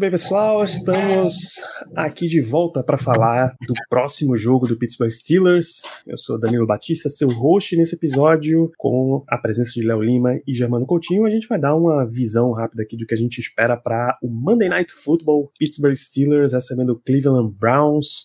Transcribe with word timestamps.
Muito 0.00 0.12
bem, 0.12 0.18
pessoal, 0.18 0.64
estamos 0.64 1.62
aqui 1.94 2.26
de 2.26 2.40
volta 2.40 2.82
para 2.82 2.96
falar 2.96 3.54
do 3.60 3.74
próximo 3.90 4.34
jogo 4.34 4.66
do 4.66 4.74
Pittsburgh 4.74 5.10
Steelers. 5.10 5.82
Eu 6.06 6.16
sou 6.16 6.40
Danilo 6.40 6.66
Batista, 6.66 7.10
seu 7.10 7.28
host 7.28 7.76
nesse 7.76 7.96
episódio, 7.96 8.72
com 8.78 9.22
a 9.28 9.36
presença 9.36 9.72
de 9.74 9.82
Léo 9.82 10.00
Lima 10.00 10.40
e 10.46 10.54
Germano 10.54 10.86
Coutinho. 10.86 11.26
A 11.26 11.30
gente 11.30 11.46
vai 11.46 11.60
dar 11.60 11.76
uma 11.76 12.06
visão 12.06 12.50
rápida 12.52 12.82
aqui 12.82 12.96
do 12.96 13.04
que 13.04 13.12
a 13.12 13.18
gente 13.18 13.40
espera 13.40 13.76
para 13.76 14.16
o 14.22 14.28
Monday 14.30 14.70
Night 14.70 14.90
Football 14.90 15.52
Pittsburgh 15.58 15.94
Steelers 15.94 16.54
recebendo 16.54 16.94
o 16.94 16.98
Cleveland 16.98 17.54
Browns. 17.60 18.24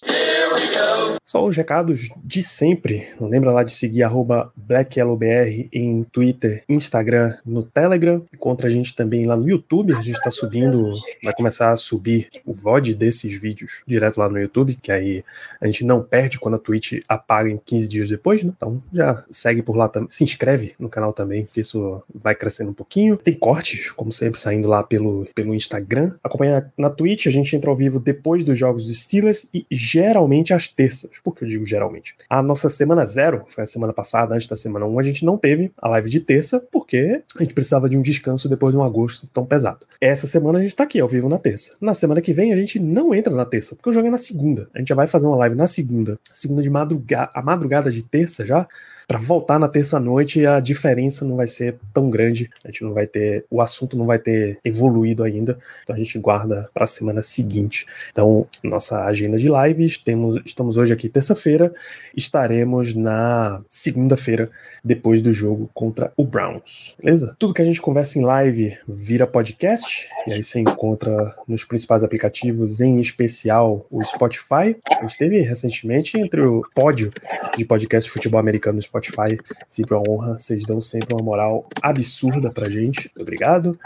Só 1.25 1.43
os 1.43 1.55
recados 1.55 2.09
de 2.23 2.43
sempre. 2.43 3.07
Não 3.19 3.27
lembra 3.27 3.51
lá 3.51 3.63
de 3.63 3.71
seguir 3.71 4.03
arroba 4.03 4.53
BlackYellowBR 4.55 5.69
em 5.73 6.03
Twitter, 6.03 6.63
Instagram, 6.69 7.35
no 7.43 7.63
Telegram. 7.63 8.23
Encontra 8.31 8.67
a 8.67 8.69
gente 8.69 8.95
também 8.95 9.25
lá 9.25 9.35
no 9.35 9.49
YouTube. 9.49 9.93
A 9.95 10.01
gente 10.03 10.21
tá 10.21 10.29
subindo, 10.29 10.91
vai 11.23 11.33
começar 11.33 11.71
a 11.71 11.75
subir 11.75 12.29
o 12.45 12.53
VOD 12.53 12.93
desses 12.93 13.33
vídeos 13.39 13.81
direto 13.87 14.19
lá 14.19 14.29
no 14.29 14.39
YouTube, 14.39 14.77
que 14.79 14.91
aí 14.91 15.23
a 15.59 15.65
gente 15.65 15.83
não 15.83 16.03
perde 16.03 16.37
quando 16.37 16.55
a 16.55 16.59
Twitch 16.59 17.01
apaga 17.07 17.49
em 17.49 17.57
15 17.57 17.87
dias 17.87 18.07
depois, 18.07 18.43
né? 18.43 18.53
Então 18.55 18.79
já 18.93 19.23
segue 19.31 19.63
por 19.63 19.75
lá 19.75 19.89
também. 19.89 20.09
Se 20.11 20.23
inscreve 20.23 20.75
no 20.77 20.89
canal 20.89 21.11
também, 21.11 21.47
que 21.51 21.59
isso 21.59 22.03
vai 22.13 22.35
crescendo 22.35 22.69
um 22.69 22.73
pouquinho. 22.75 23.17
Tem 23.17 23.33
cortes, 23.33 23.89
como 23.91 24.11
sempre, 24.11 24.39
saindo 24.39 24.67
lá 24.67 24.83
pelo, 24.83 25.27
pelo 25.33 25.55
Instagram. 25.55 26.13
Acompanha 26.23 26.71
na 26.77 26.91
Twitch, 26.91 27.25
a 27.25 27.31
gente 27.31 27.55
entra 27.55 27.71
ao 27.71 27.75
vivo 27.75 27.99
depois 27.99 28.43
dos 28.43 28.55
jogos 28.55 28.85
dos 28.85 29.01
Steelers 29.01 29.49
e 29.51 29.65
geralmente 29.71 30.53
às 30.53 30.67
terças. 30.67 31.14
Por 31.23 31.35
que 31.35 31.43
eu 31.43 31.47
digo 31.47 31.65
geralmente? 31.65 32.15
A 32.29 32.41
nossa 32.41 32.69
semana 32.69 33.05
zero, 33.05 33.45
foi 33.47 33.63
a 33.63 33.67
semana 33.67 33.93
passada, 33.93 34.35
antes 34.35 34.47
da 34.47 34.57
semana 34.57 34.85
1, 34.85 34.99
a 34.99 35.03
gente 35.03 35.25
não 35.25 35.37
teve 35.37 35.71
a 35.77 35.87
live 35.89 36.09
de 36.09 36.19
terça, 36.19 36.59
porque 36.71 37.21
a 37.35 37.43
gente 37.43 37.53
precisava 37.53 37.89
de 37.89 37.97
um 37.97 38.01
descanso 38.01 38.49
depois 38.49 38.73
de 38.73 38.77
um 38.77 38.83
agosto 38.83 39.27
tão 39.27 39.45
pesado. 39.45 39.85
Essa 39.99 40.27
semana 40.27 40.59
a 40.59 40.61
gente 40.61 40.75
tá 40.75 40.83
aqui 40.83 40.99
ao 40.99 41.07
vivo 41.07 41.29
na 41.29 41.37
terça. 41.37 41.75
Na 41.79 41.93
semana 41.93 42.21
que 42.21 42.33
vem 42.33 42.53
a 42.53 42.57
gente 42.57 42.79
não 42.79 43.13
entra 43.13 43.33
na 43.33 43.45
terça, 43.45 43.75
porque 43.75 43.89
o 43.89 43.93
jogo 43.93 44.07
é 44.07 44.11
na 44.11 44.17
segunda. 44.17 44.69
A 44.73 44.79
gente 44.79 44.89
já 44.89 44.95
vai 44.95 45.07
fazer 45.07 45.27
uma 45.27 45.37
live 45.37 45.55
na 45.55 45.67
segunda. 45.67 46.19
Segunda 46.31 46.61
de 46.61 46.69
madrugada, 46.69 47.31
a 47.33 47.41
madrugada 47.41 47.91
de 47.91 48.01
terça 48.01 48.45
já, 48.45 48.67
para 49.07 49.19
voltar 49.19 49.59
na 49.59 49.67
terça-noite 49.67 50.45
a 50.45 50.59
diferença 50.59 51.23
não 51.25 51.35
vai 51.35 51.47
ser 51.47 51.77
tão 51.93 52.09
grande, 52.09 52.49
a 52.63 52.69
gente 52.69 52.83
não 52.83 52.93
vai 52.93 53.05
ter, 53.05 53.45
o 53.49 53.61
assunto 53.61 53.97
não 53.97 54.05
vai 54.05 54.19
ter 54.19 54.59
evoluído 54.63 55.23
ainda, 55.23 55.57
então 55.83 55.95
a 55.95 55.99
gente 55.99 56.17
guarda 56.19 56.69
para 56.73 56.85
a 56.85 56.87
semana 56.87 57.21
seguinte. 57.21 57.85
Então, 58.11 58.47
nossa 58.63 59.03
agenda 59.05 59.37
de 59.37 59.47
lives, 59.47 59.97
temos, 59.97 60.41
estamos 60.45 60.77
hoje 60.77 60.93
aqui 60.93 61.04
terça-feira, 61.09 61.73
estaremos 62.15 62.95
na 62.95 63.63
segunda-feira 63.69 64.49
depois 64.85 65.21
do 65.21 65.33
jogo 65.33 65.67
contra 65.73 66.13
o 66.15 66.23
Browns, 66.23 66.95
beleza? 67.01 67.35
Tudo 67.39 67.53
que 67.53 67.61
a 67.61 67.65
gente 67.65 67.81
conversa 67.81 68.19
em 68.19 68.21
live 68.21 68.77
vira 68.87 69.25
podcast, 69.25 70.07
e 70.27 70.33
aí 70.33 70.43
você 70.43 70.59
encontra 70.59 71.35
nos 71.47 71.63
principais 71.63 72.03
aplicativos, 72.03 72.79
em 72.79 72.99
especial 72.99 73.87
o 73.89 74.03
Spotify. 74.03 74.77
A 74.97 75.01
gente 75.01 75.17
teve 75.17 75.41
recentemente 75.41 76.19
entre 76.19 76.41
o 76.41 76.61
pódio 76.75 77.09
de 77.57 77.65
podcast 77.65 78.07
de 78.07 78.13
futebol 78.13 78.39
americano 78.39 78.75
no 78.75 78.81
Spotify, 78.81 79.37
sempre 79.67 79.95
uma 79.95 80.03
honra, 80.07 80.37
vocês 80.37 80.61
dão 80.63 80.79
sempre 80.79 81.15
uma 81.15 81.25
moral 81.25 81.67
absurda 81.81 82.51
pra 82.53 82.69
gente, 82.69 83.09
obrigado. 83.19 83.77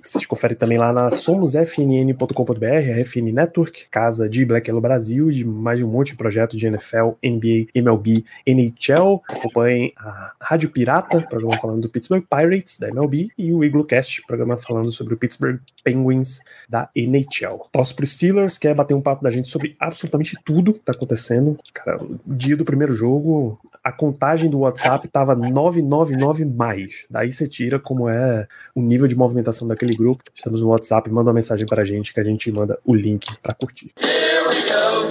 Vocês 0.00 0.26
conferem 0.26 0.56
também 0.56 0.76
lá 0.76 0.92
na 0.92 1.10
somosfnn.com.br, 1.10 2.64
a 2.64 3.04
FN 3.04 3.32
Network, 3.32 3.88
casa 3.90 4.28
de 4.28 4.44
Black 4.44 4.68
Yellow 4.68 4.82
Brasil, 4.82 5.30
de 5.30 5.44
mais 5.44 5.78
de 5.78 5.84
um 5.84 5.88
monte 5.88 6.08
de 6.08 6.16
projetos 6.16 6.58
de 6.58 6.66
NFL, 6.66 7.12
NBA, 7.24 7.68
MLB, 7.74 8.24
NHL. 8.46 9.22
Acompanhem 9.26 9.92
a 9.96 10.33
Rádio 10.40 10.70
Pirata, 10.70 11.20
programa 11.20 11.58
falando 11.58 11.82
do 11.82 11.88
Pittsburgh 11.88 12.24
Pirates, 12.28 12.78
da 12.78 12.88
MLB, 12.88 13.30
e 13.36 13.52
o 13.52 13.64
Iglocast, 13.64 14.22
programa 14.26 14.56
falando 14.56 14.90
sobre 14.92 15.14
o 15.14 15.16
Pittsburgh 15.16 15.60
Penguins, 15.82 16.40
da 16.68 16.88
NHL. 16.94 17.68
Tosse 17.72 17.94
pro 17.94 18.06
Steelers, 18.06 18.58
quer 18.58 18.74
bater 18.74 18.94
um 18.94 19.00
papo 19.00 19.22
da 19.22 19.30
gente 19.30 19.48
sobre 19.48 19.76
absolutamente 19.78 20.36
tudo 20.44 20.74
que 20.74 20.80
tá 20.80 20.92
acontecendo. 20.92 21.56
Cara, 21.72 21.98
dia 22.26 22.56
do 22.56 22.64
primeiro 22.64 22.92
jogo, 22.92 23.58
a 23.84 23.92
contagem 23.92 24.48
do 24.48 24.60
WhatsApp 24.60 25.06
tava 25.08 25.34
999 25.34 26.46
mais. 26.46 27.04
Daí 27.10 27.30
você 27.30 27.46
tira 27.46 27.78
como 27.78 28.08
é 28.08 28.48
o 28.74 28.80
nível 28.80 29.06
de 29.06 29.14
movimentação 29.14 29.68
daquele 29.68 29.94
grupo. 29.94 30.24
Estamos 30.34 30.62
no 30.62 30.68
WhatsApp, 30.68 31.10
manda 31.10 31.28
uma 31.28 31.34
mensagem 31.34 31.66
pra 31.66 31.84
gente 31.84 32.14
que 32.14 32.18
a 32.18 32.24
gente 32.24 32.50
manda 32.50 32.78
o 32.82 32.94
link 32.94 33.28
para 33.42 33.54
curtir. 33.54 33.92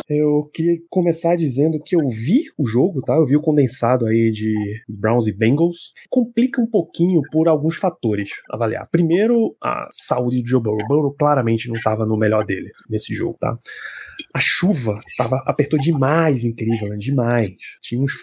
Eu 0.09 0.49
queria 0.53 0.77
começar 0.89 1.35
dizendo 1.35 1.79
que 1.79 1.95
eu 1.95 2.07
vi 2.09 2.43
o 2.57 2.65
jogo, 2.65 3.01
tá? 3.01 3.13
Eu 3.13 3.25
vi 3.25 3.37
o 3.37 3.41
condensado 3.41 4.05
aí 4.05 4.31
de 4.31 4.53
Browns 4.87 5.27
e 5.27 5.31
Bengals. 5.31 5.93
Complica 6.09 6.61
um 6.61 6.67
pouquinho 6.67 7.21
por 7.31 7.47
alguns 7.47 7.77
fatores 7.77 8.31
avaliar. 8.49 8.87
Primeiro, 8.91 9.55
a 9.63 9.87
saúde 9.91 10.41
do 10.41 10.49
Joe 10.49 10.61
Burrow. 10.61 10.87
Burrow 10.87 11.15
claramente 11.17 11.69
não 11.69 11.75
estava 11.75 12.05
no 12.05 12.17
melhor 12.17 12.45
dele 12.45 12.71
nesse 12.89 13.13
jogo, 13.13 13.37
tá? 13.39 13.57
A 14.33 14.39
chuva 14.39 14.95
tava, 15.17 15.41
apertou 15.45 15.79
demais 15.79 16.43
em 16.43 16.53
Cleveland, 16.53 17.03
demais. 17.03 17.53
Tinha 17.81 18.01
uns 18.01 18.13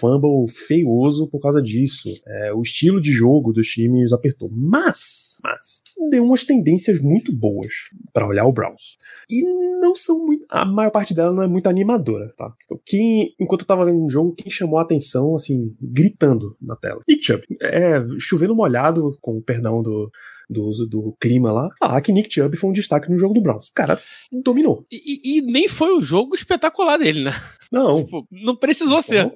feioso 0.49 1.29
por 1.29 1.41
causa 1.41 1.61
disso. 1.63 2.09
É, 2.27 2.53
o 2.53 2.63
estilo 2.63 3.01
de 3.01 3.13
jogo 3.13 3.53
dos 3.53 3.69
times 3.69 4.13
apertou. 4.13 4.51
Mas, 4.53 5.39
mas, 5.43 5.83
deu 6.11 6.25
umas 6.25 6.45
tendências 6.45 7.01
muito 7.01 7.33
boas 7.33 7.69
para 8.13 8.27
olhar 8.27 8.47
o 8.47 8.53
Browns. 8.53 8.97
E 9.29 9.43
não 9.81 9.95
são 9.95 10.25
muito. 10.25 10.45
A 10.49 10.65
maior 10.65 10.91
parte 10.91 11.15
dela 11.15 11.33
não 11.33 11.43
é 11.43 11.47
muito 11.47 11.69
animadora, 11.69 12.33
tá? 12.37 12.53
Então, 12.65 12.81
quem, 12.85 13.35
enquanto 13.39 13.63
eu 13.63 13.67
tava 13.67 13.85
vendo 13.85 14.05
o 14.05 14.11
jogo, 14.11 14.35
quem 14.35 14.51
chamou 14.51 14.79
a 14.79 14.83
atenção, 14.83 15.35
assim, 15.37 15.75
gritando 15.81 16.57
na 16.61 16.77
tela? 16.77 17.03
Nick 17.09 17.25
Chubb. 17.25 17.45
É, 17.61 18.05
chovendo 18.19 18.55
molhado, 18.55 19.17
com 19.21 19.39
o 19.39 19.43
perdão 19.43 19.83
do, 19.83 20.11
do 20.51 20.71
do 20.87 21.17
clima 21.21 21.53
lá, 21.53 21.69
falar 21.79 22.01
que 22.01 22.13
Nick 22.13 22.33
Chubb 22.33 22.57
foi 22.57 22.71
um 22.71 22.73
destaque 22.73 23.09
no 23.09 23.17
jogo 23.17 23.35
do 23.35 23.41
Browns. 23.41 23.69
O 23.69 23.73
cara 23.73 24.01
dominou. 24.43 24.85
E, 24.91 25.39
e 25.39 25.43
nem 25.43 25.69
foi 25.69 25.93
o 25.95 26.03
jogo 26.03 26.35
espetacular 26.35 26.99
dele, 26.99 27.25
né? 27.25 27.33
Não. 27.71 28.03
Tipo, 28.03 28.27
não 28.31 28.57
precisou 28.57 29.01
ser. 29.01 29.33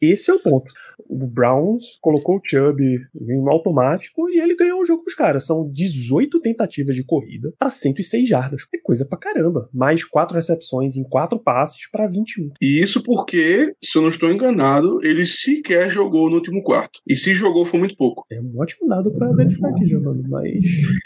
Esse 0.00 0.30
é 0.30 0.34
o 0.34 0.38
ponto. 0.38 0.72
O 1.08 1.26
Browns 1.26 1.98
colocou 2.00 2.36
o 2.36 2.40
Chubb 2.44 2.82
no 3.14 3.50
automático 3.50 4.28
e 4.28 4.40
ele 4.40 4.56
ganhou 4.56 4.80
o 4.80 4.84
jogo 4.84 5.02
com 5.02 5.08
os 5.08 5.14
caras. 5.14 5.44
São 5.44 5.70
18 5.70 6.40
tentativas 6.40 6.96
de 6.96 7.04
corrida 7.04 7.52
para 7.58 7.70
106 7.70 8.28
jardas. 8.28 8.62
É 8.74 8.78
coisa 8.78 9.04
pra 9.04 9.18
caramba. 9.18 9.68
Mais 9.72 10.04
quatro 10.04 10.36
recepções 10.36 10.96
em 10.96 11.04
quatro 11.04 11.38
passes 11.38 11.88
para 11.90 12.06
21. 12.06 12.50
E 12.60 12.80
isso 12.80 13.02
porque, 13.02 13.74
se 13.82 13.98
eu 13.98 14.02
não 14.02 14.08
estou 14.08 14.30
enganado, 14.30 15.04
ele 15.04 15.24
sequer 15.24 15.90
jogou 15.90 16.28
no 16.28 16.36
último 16.36 16.62
quarto. 16.62 17.00
E 17.06 17.14
se 17.14 17.34
jogou 17.34 17.64
foi 17.64 17.78
muito 17.78 17.96
pouco. 17.96 18.24
É 18.30 18.40
um 18.40 18.58
ótimo 18.58 18.88
dado 18.88 19.12
para 19.12 19.32
verificar 19.32 19.70
aqui, 19.70 19.86
Giovanni, 19.86 20.24
mas. 20.28 20.64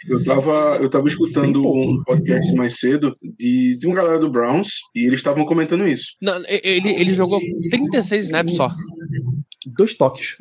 Eu 0.09 0.25
tava, 0.25 0.79
eu 0.81 0.89
tava 0.89 1.09
escutando 1.09 1.67
um 1.67 2.03
podcast 2.05 2.53
mais 2.55 2.79
cedo 2.79 3.17
de, 3.23 3.77
de 3.77 3.87
uma 3.87 3.97
galera 3.97 4.19
do 4.19 4.31
Browns 4.31 4.81
e 4.95 5.07
eles 5.07 5.21
estavam 5.21 5.45
comentando 5.45 5.87
isso. 5.87 6.17
Não, 6.21 6.43
ele, 6.49 6.91
ele 6.91 7.13
jogou 7.13 7.41
36 7.71 8.27
snaps 8.27 8.55
só. 8.55 8.71
Dois 9.67 9.95
toques. 9.95 10.37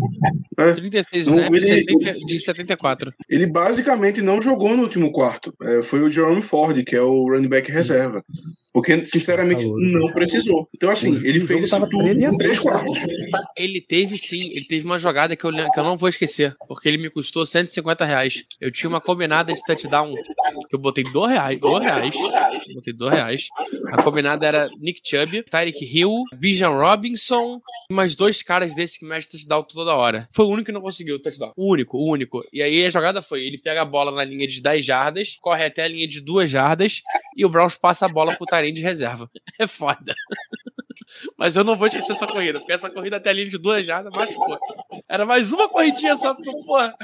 É. 0.58 0.74
36 0.74 1.28
Não, 1.28 1.38
snaps 1.40 1.58
ele- 1.64 1.84
70 1.86 2.14
de 2.26 2.40
74. 2.40 3.14
Ele 3.30 3.46
basicamente 3.46 4.22
não 4.22 4.42
jogou 4.42 4.76
no 4.78 4.84
último 4.84 5.12
quarto. 5.12 5.54
É, 5.62 5.84
foi 5.84 6.02
o 6.02 6.10
Jerome 6.12 6.42
Ford, 6.42 6.82
que 6.84 6.96
é 6.96 7.02
o 7.02 7.28
running 7.30 7.50
back 7.50 7.70
reserva. 7.72 8.24
Porque, 8.74 9.04
sinceramente, 9.04 9.64
Falou. 9.64 9.78
não 9.80 10.12
precisou. 10.14 10.70
Então, 10.76 10.90
assim, 10.92 11.12
O- 11.12 11.26
ele 11.26 11.40
fez 11.40 11.70
tava 11.70 11.90
tudo 11.90 12.04
13 12.04 12.26
a 12.26 12.30
em 12.30 12.38
três 12.38 12.60
3, 12.60 12.60
quartos. 12.60 12.98
Ele 13.58 13.82
teve 13.82 14.18
sim, 14.18 14.52
ele 14.54 14.66
teve 14.66 14.86
uma 14.86 15.00
jogada 15.00 15.36
que 15.36 15.44
eu, 15.44 15.52
que 15.52 15.80
eu 15.80 15.84
não 15.84 15.98
vou 15.98 16.10
esquecer, 16.10 16.56
porque 16.68 16.88
ele 16.88 16.98
me 16.98 17.10
custou 17.10 17.46
150 17.46 18.06
reais. 18.06 18.44
Eu 18.60 18.72
tinha 18.72 18.90
uma 18.90 19.02
combinada 19.02 19.54
de 19.54 19.64
touchdown 19.66 20.14
que 20.70 20.76
eu 20.76 20.80
botei 20.80 21.04
2 21.04 21.32
reais, 21.32 21.60
2 21.60 21.84
reais, 21.84 22.16
botei 22.74 22.94
2 22.94 23.12
reais. 23.14 23.48
A 23.94 24.02
combinada 24.04 24.46
era 24.46 24.68
Nick 24.80 25.02
Chubb, 25.04 25.44
Tyreek 25.50 25.84
Hill, 25.86 26.24
Bijan 26.38 26.70
Robinson 26.70 27.60
e 27.90 27.94
mais 27.94 28.16
dois 28.16 28.42
caras 28.44 28.74
desse 28.76 29.00
que 29.00 29.06
mexe 29.06 29.30
touchdown 29.30 29.64
toda 29.64 29.96
hora. 29.96 30.28
Foi 30.32 30.46
o 30.46 30.50
único 30.50 30.68
que 30.68 30.72
não 30.72 30.82
conseguiu 30.82 31.16
o 31.16 31.20
touchdown. 31.20 31.52
O 31.56 31.72
único, 31.72 31.98
o 31.98 32.10
único. 32.12 32.42
E 32.54 32.62
aí 32.62 32.86
a 32.86 32.90
jogada 32.90 33.22
foi: 33.22 33.44
ele 33.46 33.58
pega 33.58 33.82
a 33.82 33.86
bola 33.86 34.12
na 34.12 34.24
linha 34.24 34.48
de 34.48 34.62
10 34.62 34.86
jardas, 34.86 35.38
corre 35.42 35.66
até 35.66 35.84
a 35.84 35.88
linha 35.88 36.08
de 36.08 36.22
2 36.22 36.50
jardas 36.50 37.02
e 37.36 37.46
o 37.46 37.50
Browns 37.50 37.76
passa 37.76 38.06
a 38.06 38.10
bola 38.10 38.36
pro 38.36 38.46
Tyrene 38.60 38.74
de 38.76 38.82
reserva. 38.82 39.30
É 39.60 39.68
foda. 39.68 40.14
Mas 41.38 41.56
eu 41.56 41.64
não 41.64 41.76
vou 41.76 41.88
esquecer 41.88 42.12
essa 42.12 42.28
corrida, 42.28 42.60
porque 42.60 42.72
essa 42.72 42.90
corrida 42.90 43.18
até 43.18 43.30
a 43.30 43.34
linha 43.34 43.48
de 43.48 43.58
duas 43.58 43.86
jardas 43.86 44.12
machucou. 44.16 44.58
Era 45.08 45.26
mais 45.26 45.52
uma 45.52 45.68
corridinha 45.68 46.16
só 46.16 46.34
pra, 46.34 46.54
porra, 46.66 46.96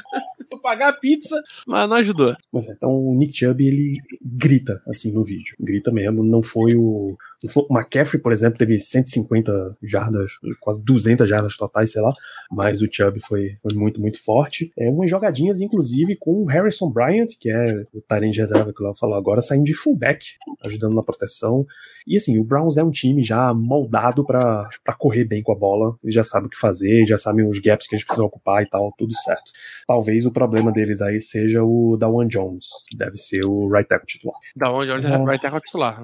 pra 0.50 0.60
pagar 0.62 0.90
a 0.90 0.94
pizza, 0.94 1.42
mas 1.66 1.90
não 1.90 1.98
ajudou. 1.98 2.36
Mas 2.52 2.68
então 2.68 2.92
o 2.92 3.16
Nick 3.16 3.38
Chubb, 3.38 3.66
ele 3.66 3.98
grita, 4.22 4.82
assim, 4.88 5.12
no 5.12 5.24
vídeo. 5.24 5.56
Grita 5.60 5.92
mesmo. 5.92 6.24
Não 6.24 6.42
foi 6.42 6.76
o. 6.76 7.16
Não 7.44 7.50
foi, 7.50 7.64
o 7.70 7.78
McCaffrey, 7.78 8.22
por 8.22 8.32
exemplo, 8.32 8.58
teve 8.58 8.80
150 8.80 9.78
jardas, 9.84 10.34
quase 10.60 10.84
200 10.84 11.28
jardas 11.28 11.58
totais, 11.58 11.92
sei 11.92 12.02
lá. 12.02 12.14
Mas 12.52 12.82
o 12.82 12.88
Chubb 12.92 13.20
foi, 13.22 13.58
foi 13.62 13.74
muito, 13.74 14.00
muito 14.00 14.24
forte. 14.24 14.72
É 14.78 14.90
umas 14.90 15.10
jogadinhas, 15.10 15.60
inclusive, 15.60 16.16
com 16.16 16.44
o 16.44 16.46
Harrison 16.46 16.90
Bryant, 16.90 17.30
que 17.40 17.50
é 17.50 17.86
o 17.94 18.02
Tyrant 18.02 18.32
de 18.32 18.40
reserva 18.40 18.74
que 18.74 18.82
o 18.82 18.86
Léo 18.86 18.96
falou 18.96 19.16
agora, 19.16 19.42
saindo 19.42 19.66
de 19.66 19.74
fullback, 19.74 20.26
ajudando 20.66 20.96
na 20.96 21.04
proteção. 21.04 21.66
E 22.08 22.18
assim, 22.18 22.40
o 22.40 22.44
Browns 22.44 22.78
é 22.78 22.84
um 22.84 22.92
time 22.92 23.22
já 23.24 23.54
moldado 23.54 23.95
para 24.24 24.94
correr 24.98 25.26
bem 25.26 25.42
com 25.42 25.52
a 25.52 25.56
bola. 25.56 25.98
Eles 26.04 26.16
já 26.16 26.24
sabem 26.24 26.48
o 26.48 26.50
que 26.50 26.58
fazer, 26.58 27.06
já 27.06 27.18
sabem 27.18 27.48
os 27.48 27.60
gaps 27.60 27.88
que 27.88 27.96
eles 27.96 28.06
precisam 28.06 28.26
ocupar 28.26 28.64
e 28.64 28.70
tal, 28.70 28.94
tudo 28.98 29.14
certo. 29.16 29.52
Talvez 29.88 30.26
o 30.26 30.32
problema 30.32 30.72
deles 30.72 31.02
aí 31.02 31.20
seja 31.22 31.64
o 31.64 31.98
Dawan 31.98 32.28
Jones, 32.28 32.68
que 32.88 32.98
deve 32.98 33.16
ser 33.16 33.46
o 33.46 33.70
right 33.70 33.88
tackle 33.88 34.08
titular. 34.08 34.38
Dawan 34.56 34.86
Jones 34.86 35.06
é 35.06 35.18
right 35.18 35.42
tackle 35.42 35.62
titular. 35.62 36.02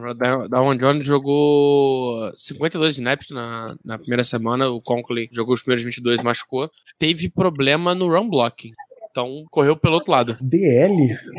Dawan 0.50 0.78
Jones 0.78 1.06
jogou 1.06 2.32
52 2.38 2.96
snaps 2.96 3.30
na, 3.32 3.76
na 3.84 3.98
primeira 3.98 4.24
semana, 4.24 4.70
o 4.70 4.82
Conklin 4.82 5.28
jogou 5.32 5.54
os 5.54 5.62
primeiros 5.62 5.84
22 5.84 6.22
e 6.22 6.24
machucou. 6.24 6.70
Teve 6.98 7.30
problema 7.30 7.96
no 7.96 8.08
run 8.08 8.30
blocking. 8.30 8.74
Então 9.12 9.44
correu 9.52 9.76
pelo 9.76 9.96
outro 9.96 10.12
lado. 10.12 10.38
DL 10.42 10.96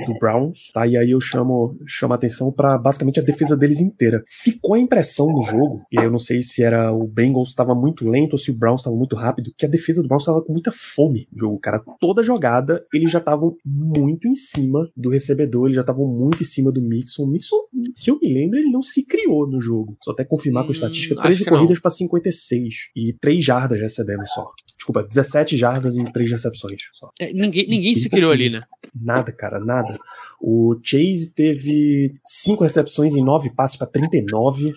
do 0.07 0.19
Browns, 0.19 0.71
tá? 0.73 0.87
E 0.87 0.97
aí 0.97 1.11
eu 1.11 1.21
chamo, 1.21 1.77
chamo 1.87 2.13
a 2.13 2.17
atenção 2.17 2.53
para 2.53 2.79
basicamente 2.79 3.19
a 3.19 3.23
defesa 3.23 3.57
deles 3.57 3.81
inteira. 3.81 4.23
Ficou 4.29 4.75
a 4.75 4.79
impressão 4.79 5.29
no 5.29 5.43
jogo, 5.43 5.77
e 5.91 5.97
eu 5.97 6.11
não 6.11 6.19
sei 6.19 6.43
se 6.43 6.63
era 6.63 6.93
o 6.93 7.07
Bengals 7.09 7.49
estava 7.49 7.75
muito 7.75 8.09
lento 8.09 8.35
ou 8.35 8.39
se 8.39 8.51
o 8.51 8.55
Browns 8.55 8.81
estava 8.81 8.95
muito 8.97 9.17
rápido, 9.17 9.53
que 9.57 9.67
a 9.67 9.69
defesa 9.69 10.03
do 10.03 10.09
Browns 10.09 10.23
estava 10.23 10.43
com 10.43 10.53
muita 10.53 10.71
fome 10.71 11.27
no 11.33 11.39
jogo, 11.39 11.59
cara. 11.59 11.83
Toda 11.99 12.23
jogada 12.23 12.85
eles 12.93 13.11
já 13.11 13.19
estavam 13.19 13.57
muito 13.65 14.29
em 14.29 14.35
cima 14.35 14.89
do 14.97 15.11
recebedor, 15.11 15.67
eles 15.67 15.77
já 15.77 15.81
estavam 15.81 16.07
muito 16.07 16.43
em 16.43 16.47
cima 16.47 16.71
do 16.71 16.83
Mixon. 16.83 17.25
O 17.25 17.27
Mixon, 17.27 17.57
que 17.97 18.11
eu 18.11 18.19
me 18.21 18.33
lembro, 18.33 18.59
ele 18.59 18.71
não 18.71 18.83
se 18.83 19.07
criou 19.07 19.47
no 19.47 19.61
jogo. 19.61 19.97
Só 20.03 20.13
até 20.13 20.25
confirmar 20.25 20.63
hum, 20.63 20.67
com 20.67 20.73
a 20.73 20.75
estatística: 20.75 21.21
13 21.21 21.45
corridas 21.47 21.81
para 21.81 21.91
56 21.91 22.75
e 22.95 23.13
3 23.15 23.45
jardas 23.45 23.81
recebendo 23.81 24.27
só. 24.27 24.51
Desculpa, 24.83 25.05
17 25.05 25.57
jardas 25.57 25.97
em 25.97 26.05
3 26.05 26.33
recepções 26.33 26.89
só. 26.91 27.13
É, 27.21 27.33
ninguém 27.33 27.69
ninguém, 27.69 27.95
se 27.95 28.11
criou 28.11 28.33
ali, 28.33 28.51
né? 28.51 28.65
Nada, 28.93 29.31
cara, 29.31 29.61
nada. 29.61 29.97
O 30.41 30.77
Chase 30.83 31.33
teve 31.37 32.17
5 32.25 32.65
recepções 32.65 33.15
em 33.15 33.25
9 33.25 33.51
passes 33.51 33.77
para 33.77 33.87
39. 33.87 34.75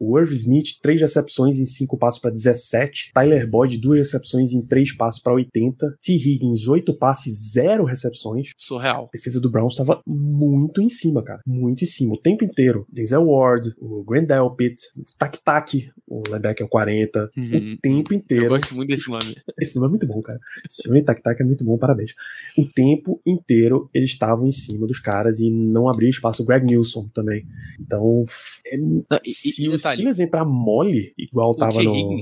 O 0.00 0.18
Irv 0.18 0.32
Smith, 0.32 0.78
3 0.82 1.00
recepções 1.00 1.58
em 1.58 1.64
5 1.64 1.96
passos 1.98 2.20
para 2.20 2.30
17. 2.30 3.12
Tyler 3.14 3.48
Boyd, 3.48 3.78
2 3.78 3.98
recepções 4.00 4.52
em 4.52 4.62
3 4.62 4.96
passos 4.96 5.22
para 5.22 5.34
80. 5.34 5.96
T. 6.00 6.12
Higgins, 6.14 6.66
8 6.66 6.94
passes, 6.94 7.52
0 7.52 7.84
recepções. 7.84 8.50
Surreal. 8.56 9.08
A 9.12 9.16
defesa 9.16 9.40
do 9.40 9.50
Browns 9.50 9.74
estava 9.74 10.00
muito 10.06 10.80
em 10.80 10.88
cima, 10.88 11.22
cara. 11.22 11.40
Muito 11.46 11.84
em 11.84 11.86
cima. 11.86 12.14
O 12.14 12.18
tempo 12.18 12.44
inteiro. 12.44 12.86
Denzel 12.92 13.26
Ward, 13.26 13.74
o 13.78 14.04
Grand 14.04 14.24
Delpit, 14.24 14.76
o 14.96 15.04
Tac 15.18 15.38
Tac, 15.44 15.74
o 16.06 16.22
linebacker 16.26 16.68
40. 16.68 17.30
Uhum. 17.36 17.74
O 17.74 17.78
tempo 17.78 18.14
inteiro. 18.14 18.44
Eu 18.44 18.50
gosto 18.50 18.74
muito 18.74 18.88
desse 18.88 19.10
nome. 19.10 19.36
Esse 19.60 19.76
nome 19.76 19.88
é 19.88 19.90
muito 19.90 20.06
bom, 20.06 20.20
cara. 20.22 20.38
Esse 20.68 20.88
nome 20.88 21.02
Tac 21.04 21.22
Tac 21.22 21.40
é 21.40 21.44
muito 21.44 21.64
bom, 21.64 21.78
parabéns. 21.78 22.14
O 22.56 22.66
tempo 22.66 23.20
inteiro 23.24 23.88
eles 23.94 24.10
estavam 24.10 24.46
em 24.46 24.52
cima 24.52 24.86
dos 24.86 24.98
caras 24.98 25.40
e 25.40 25.50
não 25.50 25.88
abriam 25.88 26.10
espaço. 26.10 26.42
O 26.42 26.46
Greg 26.46 26.64
Nilsson 26.64 27.08
também. 27.14 27.46
Então, 27.80 28.24
é, 28.66 28.76
não, 28.76 29.04
e, 29.24 29.30
se, 29.30 29.64
e, 29.64 29.78
Steelers 29.92 30.18
entrar 30.18 30.44
mole, 30.44 31.14
igual 31.18 31.50
o 31.50 31.54
tava 31.54 31.82
no. 31.82 32.20